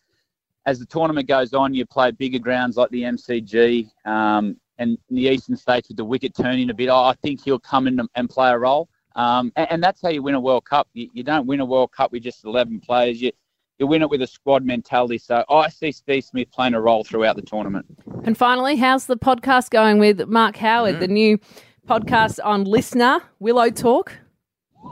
[0.65, 5.15] as the tournament goes on, you play bigger grounds like the MCG um, and in
[5.15, 6.89] the Eastern States with the wicket turning a bit.
[6.89, 8.89] I I think he'll come in and- and play a role.
[9.15, 10.89] Um, and, and that's how you win a World Cup.
[10.93, 13.21] You, you don't win a World Cup with just 11 players.
[13.21, 13.31] You,
[13.79, 15.17] you win it with a squad mentality.
[15.17, 17.85] So I see Steve Smith playing a role throughout the tournament.
[18.25, 21.37] And finally, how's the podcast going with Mark Howard, the new
[21.87, 24.17] podcast on Listener, Willow Talk?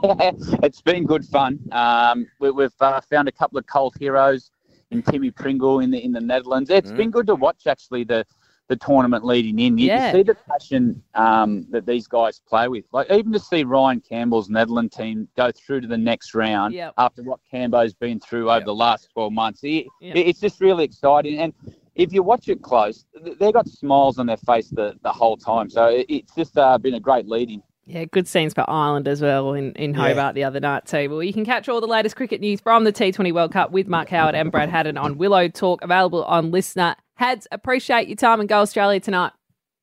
[0.62, 1.58] it's been good fun.
[1.72, 4.50] Um, we, we've uh, found a couple of cult heroes
[4.90, 6.70] in Timmy Pringle in the in the Netherlands.
[6.70, 8.24] It's been good to watch actually the
[8.68, 9.76] the tournament leading in.
[9.76, 10.12] You, you Yeah.
[10.12, 12.86] see the passion um, that these guys play with.
[12.92, 16.94] Like even to see Ryan Campbell's Netherlands team go through to the next round Yep.
[16.96, 19.60] after what Cambo's been through over the last twelve months.
[19.62, 20.16] It- Yep.
[20.16, 21.52] It's just really exciting and.
[21.96, 23.04] If you watch it close,
[23.38, 25.70] they've got smiles on their face the, the whole time.
[25.70, 27.62] So it- it's just uh, been a great leading.
[27.86, 30.08] Yeah, good scenes for Ireland as well in, in Yeah.
[30.08, 31.10] Hobart the other night too.
[31.10, 33.86] Well, you can catch all the latest cricket news from the T20 World Cup with
[33.88, 36.96] Mark Howard and Brad Haddin on Willow Talk, available on Listener.
[37.16, 39.32] Hads, appreciate your time and go Australia tonight.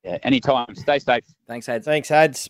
[0.04, 0.74] Yeah, anytime.
[0.74, 1.24] Stay safe.
[1.48, 1.86] Thanks, Hads.
[1.86, 2.50] Thanks, Hads.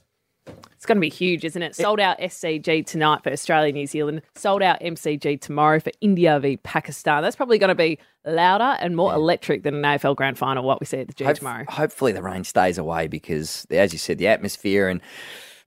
[0.74, 1.76] It's going to be huge, isn't it?
[1.76, 4.24] Sold out SCG tonight for Australia, New Zealand.
[4.36, 7.22] Sold out MCG tomorrow for India v Pakistan.
[7.22, 10.64] That's probably going to be louder and more electric than an AFL Grand Final.
[10.64, 11.66] What we see at the G Hope- tomorrow.
[11.70, 15.02] Hopefully the rain stays away because, as you said, the atmosphere and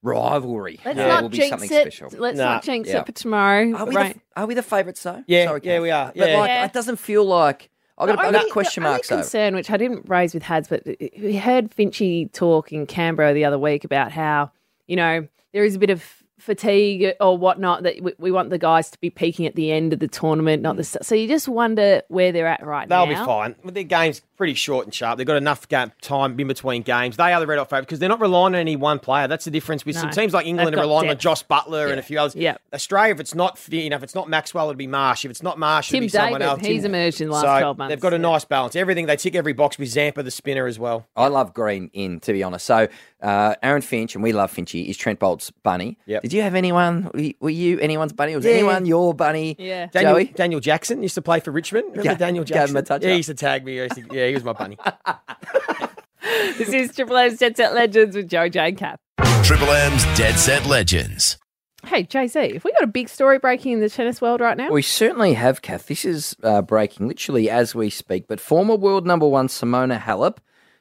[0.03, 1.81] rivalry Let's uh, not will be jinx something it.
[1.93, 2.09] special.
[2.17, 3.73] Let's not jinx it for tomorrow.
[3.75, 4.13] Are we, Right.
[4.35, 5.23] the, are we the favourites though?
[5.27, 6.11] Yeah, Sorry, yeah, we are.
[6.15, 6.39] But Yeah.
[6.39, 6.65] like, Yeah.
[6.65, 9.21] it doesn't feel like I got, The I got only- question the only marks over.
[9.21, 13.45] concern, which I didn't raise with Hads, but we heard Finchy talk in Canberra the
[13.45, 14.51] other week about how
[14.87, 18.57] you know there is a bit of fatigue or whatnot that we, we want the
[18.57, 20.87] guys to be peaking at the end of the tournament, not the mm.
[20.87, 23.05] st- so you just wonder where they're at right now.
[23.05, 23.55] They'll be fine.
[23.63, 25.17] Well, Their game's pretty short and sharp.
[25.17, 27.17] They've got enough game, time in between games.
[27.17, 29.27] They are the red hot favourite because they're not relying on any one player.
[29.27, 31.21] That's the difference with some teams like England are got relying on depth.
[31.21, 32.35] Josh Buttler and a few others.
[32.35, 32.57] Yeah.
[32.73, 35.25] Australia, if it's not you know, if it's not Maxwell, it'd be Marsh.
[35.25, 36.61] If it's not Marsh, it'd Tim be someone else.
[36.61, 38.21] he's Tim- emerged in the last so 12 months, They've got a yeah.
[38.21, 38.75] nice balance.
[38.75, 41.07] Everything they tick every box with Zampa the spinner as well.
[41.15, 42.65] I love Green in, to be honest.
[42.65, 42.87] So
[43.25, 45.97] uh, Aaron Finch, and we love Finchy, is Trent Boult's bunny.
[46.05, 46.21] Yep.
[46.21, 47.09] Did you have anyone?
[47.39, 48.35] Were you- anyone's bunny?
[48.35, 48.51] Was Yeah.
[48.53, 49.55] anyone your bunny?
[49.57, 49.87] Yeah.
[49.87, 50.25] Daniel, Joey?
[50.25, 51.85] Daniel Jackson used to play for Richmond.
[51.91, 52.77] Remember Yeah, Daniel Jackson?
[52.77, 53.73] a yeah, he used to tag me.
[53.79, 54.77] He to- yeah, he was my bunny.
[56.57, 58.99] this is Triple M's Dead Set Legends with Joe Jane Cap.
[59.43, 61.37] Triple M's Dead Set Legends.
[61.85, 64.57] Hey, Jay Z, have we got a big story breaking in the tennis world right
[64.57, 64.71] now?
[64.71, 65.85] We certainly have, Kath.
[65.85, 68.27] This is uh, breaking literally as we speak.
[68.27, 70.37] But former world number one Simona Halep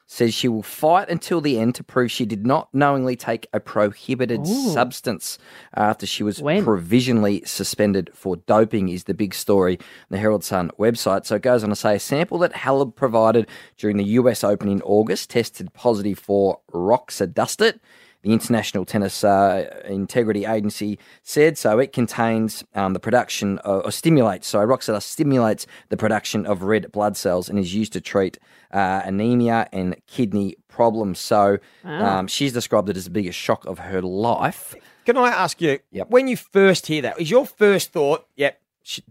[0.07, 3.61] says she will fight until the end to prove she did not knowingly take a
[3.61, 4.71] prohibited Ooh.
[4.71, 5.39] substance
[5.75, 10.71] after she was provisionally suspended for doping, is the big story on the Herald Sun
[10.79, 11.27] website.
[11.27, 14.69] So it goes on to say a sample that Halep provided during the US Open
[14.69, 17.81] in August tested positive for roxadustat.
[18.25, 21.79] The International Tennis uh, Integrity Agency said so.
[21.79, 26.91] It contains um, the production of, or stimulates, sorry, Roxadustat stimulates the production of red
[26.91, 28.39] blood cells and is used to treat
[28.73, 31.19] uh, anemia and kidney problems.
[31.19, 32.21] So Wow.
[32.21, 34.75] um, she's described it as the biggest shock of her life.
[35.05, 38.59] Can I ask you, when you first hear that, is your first thought, yep,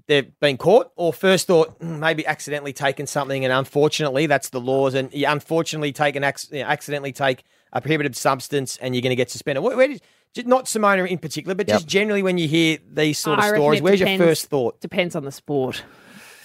[0.08, 4.60] they've been caught, or first thought, "Mm, maybe accidentally taken something and unfortunately that's the
[4.60, 7.44] laws, and you unfortunately take an ac- accidentally take
[7.74, 9.64] a prohibited substance and you're going to get suspended?
[9.64, 9.90] Where, where
[10.34, 13.50] did, not Simona in particular, but just generally when you hear these sort of I
[13.50, 14.80] stories, where's depends- your first thought?
[14.80, 15.84] Depends on the sport.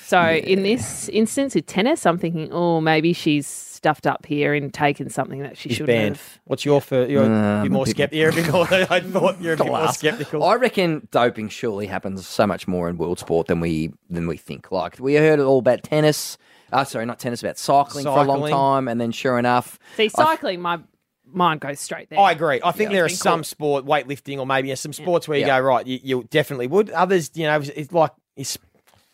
[0.07, 4.73] So in this instance, with tennis, I'm thinking, oh, maybe she's stuffed up here and
[4.73, 6.17] taken something that she She's shouldn't banned.
[6.17, 6.39] have.
[6.45, 7.11] What's your first?
[7.11, 8.19] You're Uh, a I'm bit more skeptical.
[8.19, 10.43] You're a bit more, I thought you're a bit more skeptical.
[10.45, 14.39] I reckon doping surely happens so much more in world sport than we than we
[14.39, 14.73] think.
[14.73, 16.39] Like we heard it all about tennis.
[16.73, 20.05] Uh, sorry, not tennis, about cycling, for a long time, and then sure enough, See,
[20.05, 20.79] I- cycling, my
[21.33, 22.19] mind goes straight there.
[22.19, 22.61] I agree.
[22.65, 22.97] I think Yeah.
[22.97, 23.47] there are some caught.
[23.47, 25.59] sport, weightlifting, or maybe yeah, some sports where you Yeah.
[25.61, 25.87] go right.
[25.87, 26.91] You, you definitely would.
[26.91, 28.59] Others, you know, it's like it's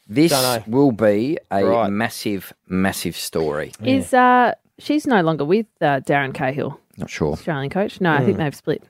[0.08, 0.32] this
[0.66, 1.88] will be a Right.
[1.90, 3.72] massive, massive story.
[3.82, 7.32] Is uh she's no longer with uh, Darren Cahill, Not sure.
[7.32, 8.00] Australian coach.
[8.00, 8.42] No, I think Hmm.
[8.44, 8.82] they've split.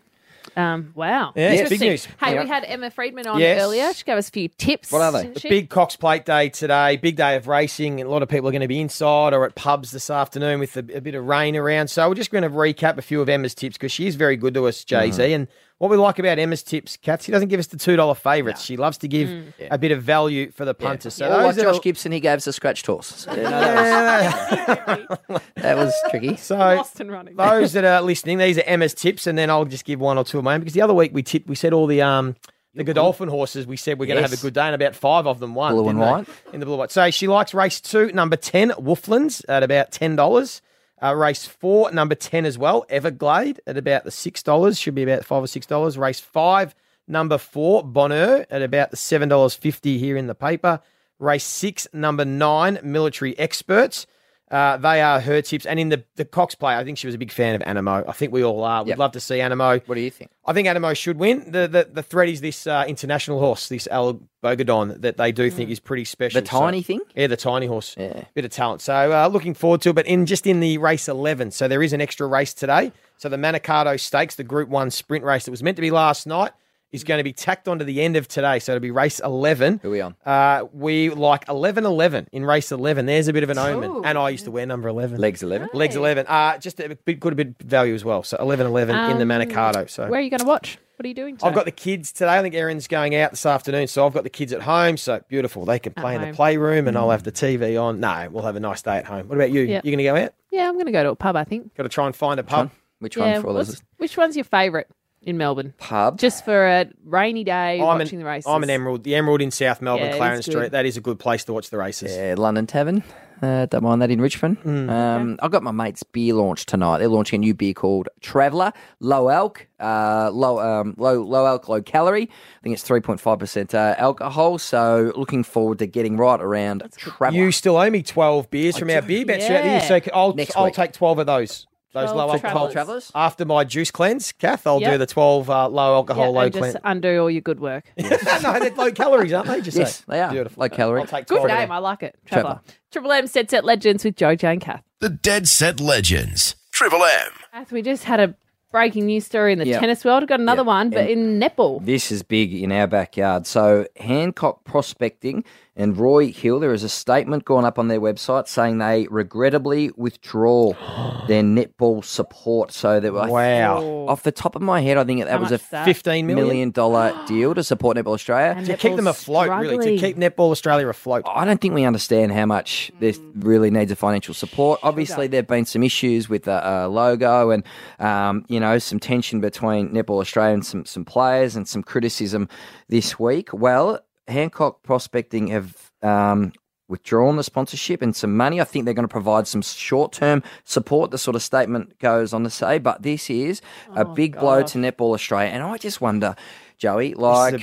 [0.57, 1.33] Um, wow.
[1.35, 2.07] Yeah, it's big news.
[2.21, 2.43] Hey, Yeah.
[2.43, 3.61] we had Emma Freedman on Yes.
[3.63, 3.93] earlier.
[3.93, 4.91] She gave us a few tips.
[4.91, 5.49] didn't The she?
[5.49, 8.01] big Cox Plate Day today, big day of racing.
[8.01, 10.77] A lot of people are going to be inside or at pubs this afternoon with
[10.77, 11.89] a, a bit of rain around.
[11.89, 14.37] So we're just going to recap a few of Emma's tips because she is very
[14.37, 15.23] good to us, Jay Z.
[15.23, 15.33] Mm-hmm.
[15.35, 15.49] And
[15.79, 18.63] what we like about Emma's tips, Kath, she doesn't give us the two dollar favourites.
[18.63, 19.53] She loves to give Mm.
[19.71, 21.15] a bit of value for the punters.
[21.15, 23.07] So or like Josh are- Gibson, he gave us a scratched horse.
[23.07, 26.37] So, you know, that, was, that was tricky.
[26.45, 27.37] So Lost and running.
[27.37, 30.25] those that are listening, these are Emma's tips, and then I'll just give one or
[30.25, 32.37] two of mine because the other week we tipped, we said all the um
[32.77, 33.67] the Godolphin horses.
[33.69, 35.73] We said we're going to have a good day, and about five of them won.
[35.75, 36.29] Blue and didn't white.
[36.53, 36.91] in the blue and white.
[36.91, 40.61] So she likes race two, number ten, Wolflands at about ten dollars.
[41.05, 44.79] Uh, race four, number ten as well, Everglade at about the six dollars.
[44.79, 45.99] Should be about five or six dollars.
[45.99, 46.75] Race five,
[47.07, 50.81] number four, Bonheur at about the seven dollars fifty here in the paper.
[51.19, 54.07] Race six, number nine, Military Experts.
[54.51, 55.65] Uh, they are her tips.
[55.67, 58.05] And in the, the Cox Plate, I think she was a big fan of Anamoe.
[58.07, 58.83] I think we all are.
[58.85, 58.99] We'd Yep.
[58.99, 59.83] love to see Anamoe.
[59.87, 60.31] What do you think?
[60.45, 61.51] I think Anamoe should win.
[61.51, 65.51] The the, the threat is this uh, international horse, this El Bodegon, that they do
[65.51, 66.41] think is pretty special.
[66.41, 67.01] The tiny So- thing?
[67.17, 67.95] Yeah, the tiny horse.
[67.99, 68.25] Yeah.
[68.35, 68.83] Bit of talent.
[68.83, 69.95] So uh, looking forward to it.
[69.95, 72.93] But in just in the race 11, so there is an extra race today.
[73.17, 76.27] So the Manikato Stakes, the Group 1 sprint race that was meant to be last
[76.27, 76.53] night,
[76.95, 78.61] is going to be tacked onto the end of today.
[78.61, 79.81] So it'll be race 11.
[79.83, 80.15] Who are we on?
[80.25, 83.07] Uh, we like 11 11 in race 11.
[83.07, 84.03] There's a bit of an omen.
[84.05, 85.19] And I used to wear number 11.
[85.19, 85.71] Legs 11.
[85.75, 86.27] Legs 11.
[86.29, 88.23] Uh, just a bit good, a bit of value as well.
[88.23, 89.91] So 11 11 in the Um, Manikato.
[89.91, 90.79] So Where are you going to watch?
[90.97, 91.37] What are you doing?
[91.37, 91.49] Today?
[91.49, 92.39] I've got the kids today.
[92.39, 94.97] I think Erin's going out this afternoon, so I've got the kids at home.
[94.97, 95.65] So beautiful.
[95.65, 96.31] They can play in home.
[96.31, 97.99] the playroom, and I'll have the TV on.
[97.99, 99.27] No, we'll have a nice day at home.
[99.27, 99.63] What about you?
[99.63, 99.85] Yep.
[99.85, 100.35] You going to go out?
[100.53, 101.35] Yeah, I'm going to go to a pub.
[101.35, 101.75] I think.
[101.75, 102.71] Got to try and find a pub.
[103.01, 103.33] Which yeah.
[103.33, 103.83] one for all those?
[103.97, 104.87] Which one's your favourite
[105.27, 105.75] in Melbourne?
[105.79, 106.19] Pub.
[106.19, 108.47] Just for a rainy day I'm watching an, the races.
[108.49, 109.05] I'm an Emerald.
[109.05, 110.43] The Emerald in South Melbourne, Yeah, Clarendon.
[110.43, 110.71] Street.
[110.73, 112.15] That is a good place to watch the races.
[112.17, 113.03] Yeah, London Tavern.
[113.43, 114.59] Uh, don't mind that in Richmond.
[114.63, 114.89] Mm.
[114.89, 116.99] Um, I've got my mate's beer launch tonight.
[116.99, 121.69] They're launching a new beer called Traveller, low alc, uh, low um, low low alc,
[121.69, 122.23] low calorie.
[122.23, 124.59] I think it's three point five percent uh, alcohol.
[124.59, 127.37] So looking forward to getting right around Traveller.
[127.45, 130.33] You still owe me 12 beers from our beer bets throughout the year, so I'll,
[130.35, 130.75] Next I'll week.
[130.75, 131.67] take 12 of those.
[131.95, 132.39] Those low alcohol
[132.71, 132.73] Travellers.
[132.73, 133.13] Travellers?
[133.15, 136.53] After my juice cleanse, Kath, I'll do the 12 uh, low alcohol, Yeah, low and
[136.53, 136.77] just cleanse.
[136.85, 137.85] undo all your good work.
[137.97, 139.61] no, they're low calories, aren't they?
[139.63, 140.05] Just Yes, say.
[140.09, 140.31] they are.
[140.31, 140.61] Beautiful.
[140.61, 141.01] Low calorie.
[141.01, 141.59] I'll take Good 12 of name.
[141.69, 141.73] them.
[141.73, 142.17] I like it.
[142.27, 142.43] Trevor.
[142.43, 142.61] Trevor.
[142.91, 144.83] Triple M Set Set Legends with Jojo and Kath.
[145.01, 146.57] The Dead Set Legends.
[146.73, 147.31] Triple M.
[147.53, 148.35] Kath, we just had a
[148.73, 149.79] breaking news story in the Yeah.
[149.79, 150.27] tennis world.
[150.27, 150.67] Got another Yeah.
[150.67, 151.85] one, but in netball.
[151.85, 153.47] This is big in our backyard.
[153.47, 155.45] So, Hancock Prospecting
[155.77, 159.91] and Roy Hill, there is a statement going up on their website saying they regrettably
[159.97, 160.73] withdraw
[161.27, 162.73] their netball support.
[162.73, 164.07] So, that I- Wow.
[164.09, 165.85] off the top of my head, I think that How was a much is that?
[165.85, 166.47] 15 million?
[166.49, 168.55] million dollar deal to support Netball Australia.
[168.57, 169.97] And To keep them netball's afloat, really.
[169.99, 171.25] To keep Netball Australia afloat.
[171.27, 174.79] I don't think we understand how much this really needs a financial support.
[174.83, 177.65] Obviously, there have been some issues with the uh, logo and,
[177.99, 182.49] um, you know, some tension between Netball Australia and some, some players and some criticism
[182.89, 183.49] this week.
[183.53, 186.53] Well, Hancock Prospecting have um,
[186.89, 188.61] withdrawn the sponsorship and some money.
[188.61, 192.33] I think they're going to provide some short term support, the sort of statement goes
[192.33, 192.79] on to say.
[192.79, 193.61] But this is
[193.95, 195.51] a big blow to Netball Australia.
[195.51, 196.35] And I just wonder,
[196.79, 197.61] Joey, like,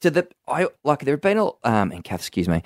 [0.00, 2.62] to the, I like, there have been, a, um, and Kath, excuse me,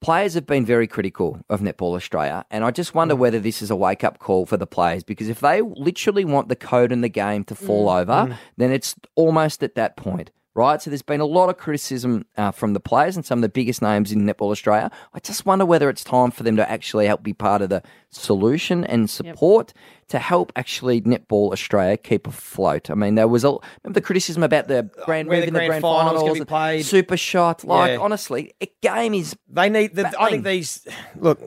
[0.00, 3.70] players have been very critical of Netball Australia, and I just wonder whether this is
[3.70, 7.00] a wake up call for the players because if they literally want the code in
[7.00, 10.30] the game to fall over, then it's almost at that point.
[10.56, 13.42] Right, so there's been a lot of criticism uh, from the players and some of
[13.42, 14.90] the biggest names in Netball Australia.
[15.12, 17.82] I just wonder whether it's time for them to actually help be part of the
[18.08, 19.74] solution and support
[20.08, 22.88] to help actually Netball Australia keep afloat.
[22.90, 23.48] I mean, there was a
[23.84, 26.44] remember the criticism about the grand Where the in the grand grand finals finals, be
[26.46, 26.86] played.
[26.86, 27.62] super shot.
[27.62, 27.98] Like Yeah.
[27.98, 29.94] honestly, a game is They need.
[29.94, 30.86] The, I think these
[31.16, 31.38] look.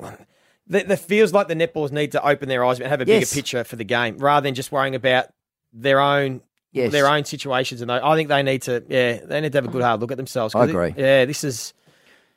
[0.68, 3.32] The, the feels like the netballs need to open their eyes and have a Yes.
[3.32, 5.30] bigger picture for the game rather than just worrying about
[5.74, 6.42] their own
[6.72, 6.92] Yes.
[6.92, 7.82] their own situations.
[7.82, 8.84] And they, I think they need to.
[8.88, 10.54] Yeah, they need to have a good hard look at themselves.
[10.56, 10.94] I it- agree.
[10.98, 11.74] yeah, this is.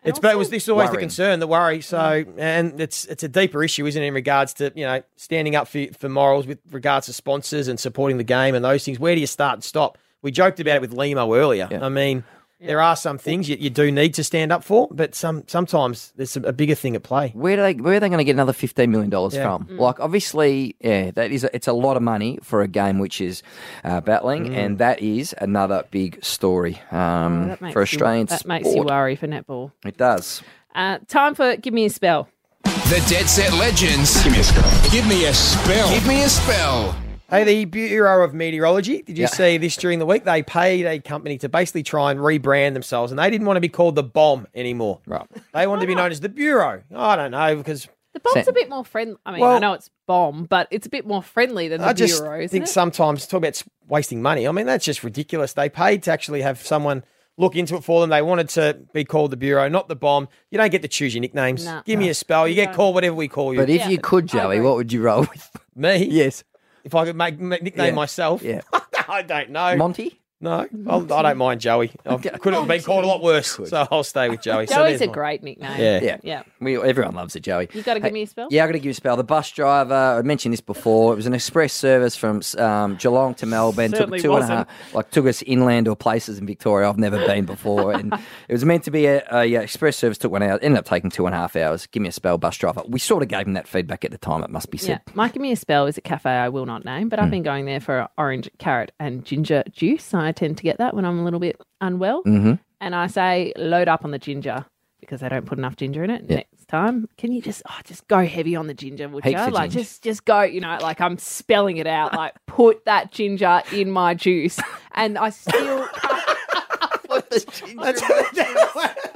[0.04, 1.80] It's but it was this is always the concern, the worry.
[1.80, 5.54] So, and it's it's a deeper issue, isn't it, in regards to you know standing
[5.54, 8.98] up for for morals with regards to sponsors and supporting the game and those things.
[8.98, 9.98] Where do you start and stop?
[10.20, 11.68] We joked about it with Limo earlier.
[11.70, 12.24] I mean,
[12.64, 16.12] there are some things you, you do need to stand up for, but some sometimes
[16.16, 17.30] there's a, a bigger thing at play.
[17.30, 19.44] Where do they where are they going to get another fifteen million dollars Yeah.
[19.44, 19.66] from?
[19.66, 19.78] Mm.
[19.78, 23.20] Like obviously, yeah, that is a, it's a lot of money for a game which
[23.20, 23.42] is
[23.84, 24.56] uh, battling, Mm.
[24.56, 27.82] and that is another big story um, Oh, for Australians.
[27.82, 28.62] Australian That sport.
[28.62, 29.72] makes you worry for netball.
[29.84, 30.42] It does.
[30.74, 32.28] Uh, time for Give Me a Spell.
[32.64, 34.22] The Dead Set Legends.
[34.22, 34.90] Give me a spell.
[34.90, 35.90] Give me a spell.
[35.90, 36.96] Give me a spell.
[37.32, 39.28] Hey, the Bureau of Meteorology, did you Yeah.
[39.28, 40.24] see this during the week?
[40.24, 43.60] They paid a company to basically try and rebrand themselves, and they didn't want to
[43.62, 45.00] be called the bomb anymore.
[45.06, 45.26] Right.
[45.54, 46.82] They wanted to be known as the Bureau.
[46.94, 49.16] I don't know, because The bomb's a bit more friendly.
[49.24, 51.92] I mean, I know it's bomb, but it's a bit more friendly than the I
[51.94, 52.68] just bureau, isn't think it?
[52.68, 54.46] sometimes talk about wasting money.
[54.46, 55.54] I mean, that's just ridiculous.
[55.54, 57.02] They paid to actually have someone
[57.38, 58.10] look into it for them.
[58.10, 60.28] They wanted to be called the bureau, not the bomb.
[60.50, 61.64] You don't get to choose your nicknames.
[61.64, 61.80] Nah.
[61.86, 62.46] Give me a spell.
[62.46, 63.60] You get called whatever we call you.
[63.60, 65.50] But if you could, Joey, what would you roll with?
[65.74, 66.44] me, Yes.
[66.84, 67.90] If I could make, nickname Yeah.
[67.92, 68.62] myself, Yeah.
[69.08, 69.76] I don't know.
[69.76, 70.20] Monty?
[70.42, 71.92] No, I'll, I don't mind Joey.
[72.04, 74.66] I could have been called a lot worse, so I'll stay with Joey.
[74.66, 75.14] So Joey's there's a mine.
[75.14, 75.80] great nickname.
[75.80, 76.00] Yeah.
[76.02, 76.16] Yeah.
[76.22, 76.42] Yeah.
[76.60, 77.68] We, everyone loves it, Joey.
[77.72, 78.48] You've got to Hey, give me a spell?
[78.50, 79.16] Yeah, I got to give you a spell.
[79.16, 81.12] The bus driver, I mentioned this before.
[81.12, 83.90] It was an express service from um, Geelong to Melbourne.
[83.92, 84.68] Took Certainly two and a wasn't.
[84.68, 88.12] half, like took us inland or places in Victoria I've never been before, and
[88.48, 90.18] it was meant to be a, a yeah, express service.
[90.18, 90.58] Took one hour.
[90.60, 91.86] Ended up taking two and a half hours.
[91.86, 92.82] Give me a spell, bus driver.
[92.88, 94.42] We sort of gave him that feedback at the time.
[94.42, 94.82] It must be Yeah.
[94.84, 95.00] said.
[95.14, 97.30] Mike, give me a spell is a cafe I will not name, but I've Hmm.
[97.30, 100.12] been going there for orange, carrot, and ginger juice.
[100.14, 102.22] I tend to get that when I'm a little bit unwell.
[102.24, 102.58] Mhm.
[102.80, 104.64] And I say load up on the ginger
[105.00, 106.24] because they don't put enough ginger in it.
[106.28, 106.36] Yeah.
[106.36, 109.52] Next time, can you just oh, just go heavy on the ginger, would Heaps you?
[109.52, 109.84] Like ginger.
[109.84, 112.14] just just go, you know, like I'm spelling it out.
[112.14, 114.58] Like put that ginger in my juice,
[114.94, 115.86] and I still
[117.08, 118.94] put the ginger.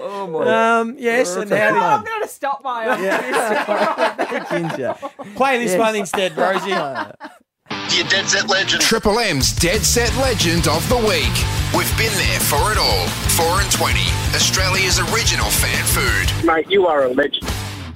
[0.00, 0.78] Oh my!
[0.80, 4.94] Um, yes, and now Oh, I'm going to stop my own ginger.
[5.34, 5.78] play this Yes.
[5.78, 6.70] one instead, Rosie.
[7.70, 8.82] Your Dead Set Legend.
[8.82, 11.34] Triple M's Dead Set Legend of the Week.
[11.76, 13.06] We've been there for it all.
[13.36, 14.00] 4 and 20.
[14.34, 16.46] Australia's original fan food.
[16.46, 17.46] Mate, you are a legend.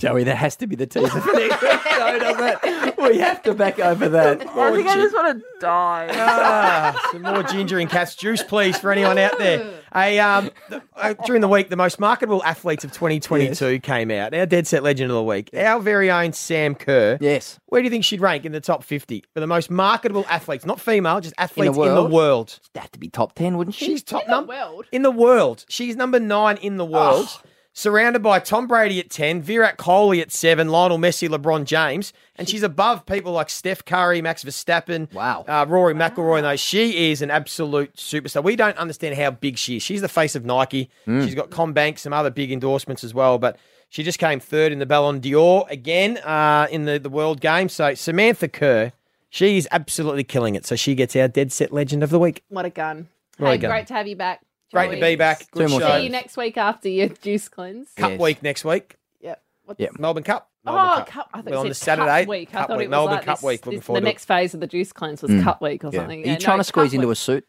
[0.03, 2.97] Joey, there has to be the teaser for next episode, doesn't it?
[2.99, 4.41] We have to back over that.
[4.49, 6.09] I think I just want to die.
[6.35, 9.65] Ah, some more ginger in Kath's juice, please, for anyone out there.
[9.95, 14.35] A, um, the, uh, during the week, the most marketable athletes of 2022 came out.
[14.35, 17.17] Our Dead Set Legend of the Week, our very own Sam Kerr.
[17.21, 17.61] Yes.
[17.67, 20.67] Where do you think she'd rank in the top 50 for the most marketable athletes?
[20.67, 22.11] Not female, just athletes in the world?
[22.13, 22.61] world.
[22.73, 23.87] That'd have to be top 10, wouldn't she?
[23.87, 24.87] She's top In the number world?
[24.91, 25.65] in the world.
[25.69, 27.29] She's number nine in the world.
[27.75, 32.13] Surrounded by Tom Brady at 10, Virat Kohli at 7, Lionel Messi, LeBron James.
[32.37, 35.47] And she's above people like Steph Curry, Max Verstappen, Wow.
[35.49, 36.39] uh, Rory McIlroy.
[36.39, 36.61] And those.
[36.61, 38.45] She is an absolute superstar.
[38.45, 39.83] We don't understand how big she is.
[39.83, 40.91] She's the face of Nike.
[41.07, 41.25] Mm.
[41.25, 43.39] She's got CommBank, some other big endorsements as well.
[43.39, 43.57] But
[43.89, 47.71] she just came third in the Ballon d'Or again uh, in the, the World Game.
[47.71, 48.93] So Samantha Kerr,
[49.31, 50.67] she is absolutely killing it.
[50.67, 52.43] So she gets our Dead Set Legend of the Week.
[52.51, 53.09] What a gun.
[53.39, 53.71] What a hey, gun.
[53.71, 54.43] great to have you back.
[54.73, 55.51] Great to be back.
[55.51, 55.97] Good Two more show.
[55.99, 57.89] See you next week after your juice cleanse.
[57.97, 58.21] Cup Yes.
[58.21, 58.97] week next week.
[59.21, 59.43] Yep.
[59.65, 59.99] What Yep.
[59.99, 60.49] Melbourne Cup.
[60.65, 61.29] Oh, cup.
[61.35, 62.21] I thought We're you on said the Saturday.
[62.23, 62.49] Cup week.
[62.51, 62.85] I Cup thought week.
[62.85, 63.67] it was Melbourne like Cup this, week.
[63.67, 64.13] Looking this- forward the to it.
[64.13, 65.43] next phase of the juice cleanse was Mm.
[65.45, 65.99] cup week or Yeah.
[66.01, 66.21] something.
[66.23, 67.45] Are you Yeah, trying no, to squeeze cup into a suit?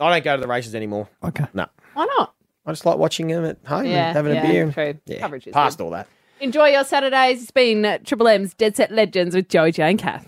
[0.00, 1.08] I don't go to the races anymore.
[1.24, 1.44] Okay.
[1.54, 1.66] No.
[1.94, 2.34] Why not?
[2.66, 4.72] I just like watching them at home Yeah, and having yeah, a beer.
[4.72, 5.00] true.
[5.06, 5.84] Yeah, Coverage is past good.
[5.84, 6.06] all that.
[6.40, 7.42] Enjoy your Saturdays.
[7.42, 10.26] It's been uh, Triple M's Dead Set Legends with Joey Jane Kath.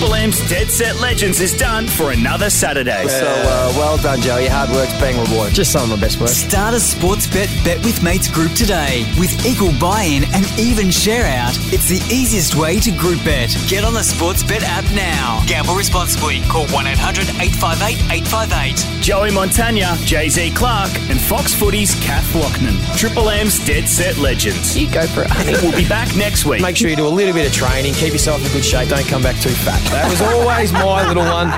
[0.00, 3.06] Triple M's Dead Set Legends is done for another Saturday.
[3.06, 4.44] So uh, well done, Joey.
[4.44, 5.54] Your hard work's being rewarded.
[5.54, 6.30] Just some of my best work.
[6.30, 11.52] Start a Sportsbet bet with mates group today with equal buy-in and even share out.
[11.70, 13.54] It's the easiest way to group bet.
[13.68, 15.44] Get on the Sportsbet app now.
[15.46, 16.40] Gamble responsibly.
[16.48, 19.02] Call 1-800-858-858.
[19.02, 22.78] Joey Montagna, Jay Z Clark, and Fox Footy's Kath Loughnan.
[22.96, 24.78] Triple M's Dead Set Legends.
[24.78, 25.60] You go for it.
[25.60, 26.62] We'll be back next week.
[26.62, 29.06] Make sure you do a little bit of training, keep yourself in good shape, don't
[29.06, 29.89] come back too fat.
[29.90, 31.48] That was always my little one.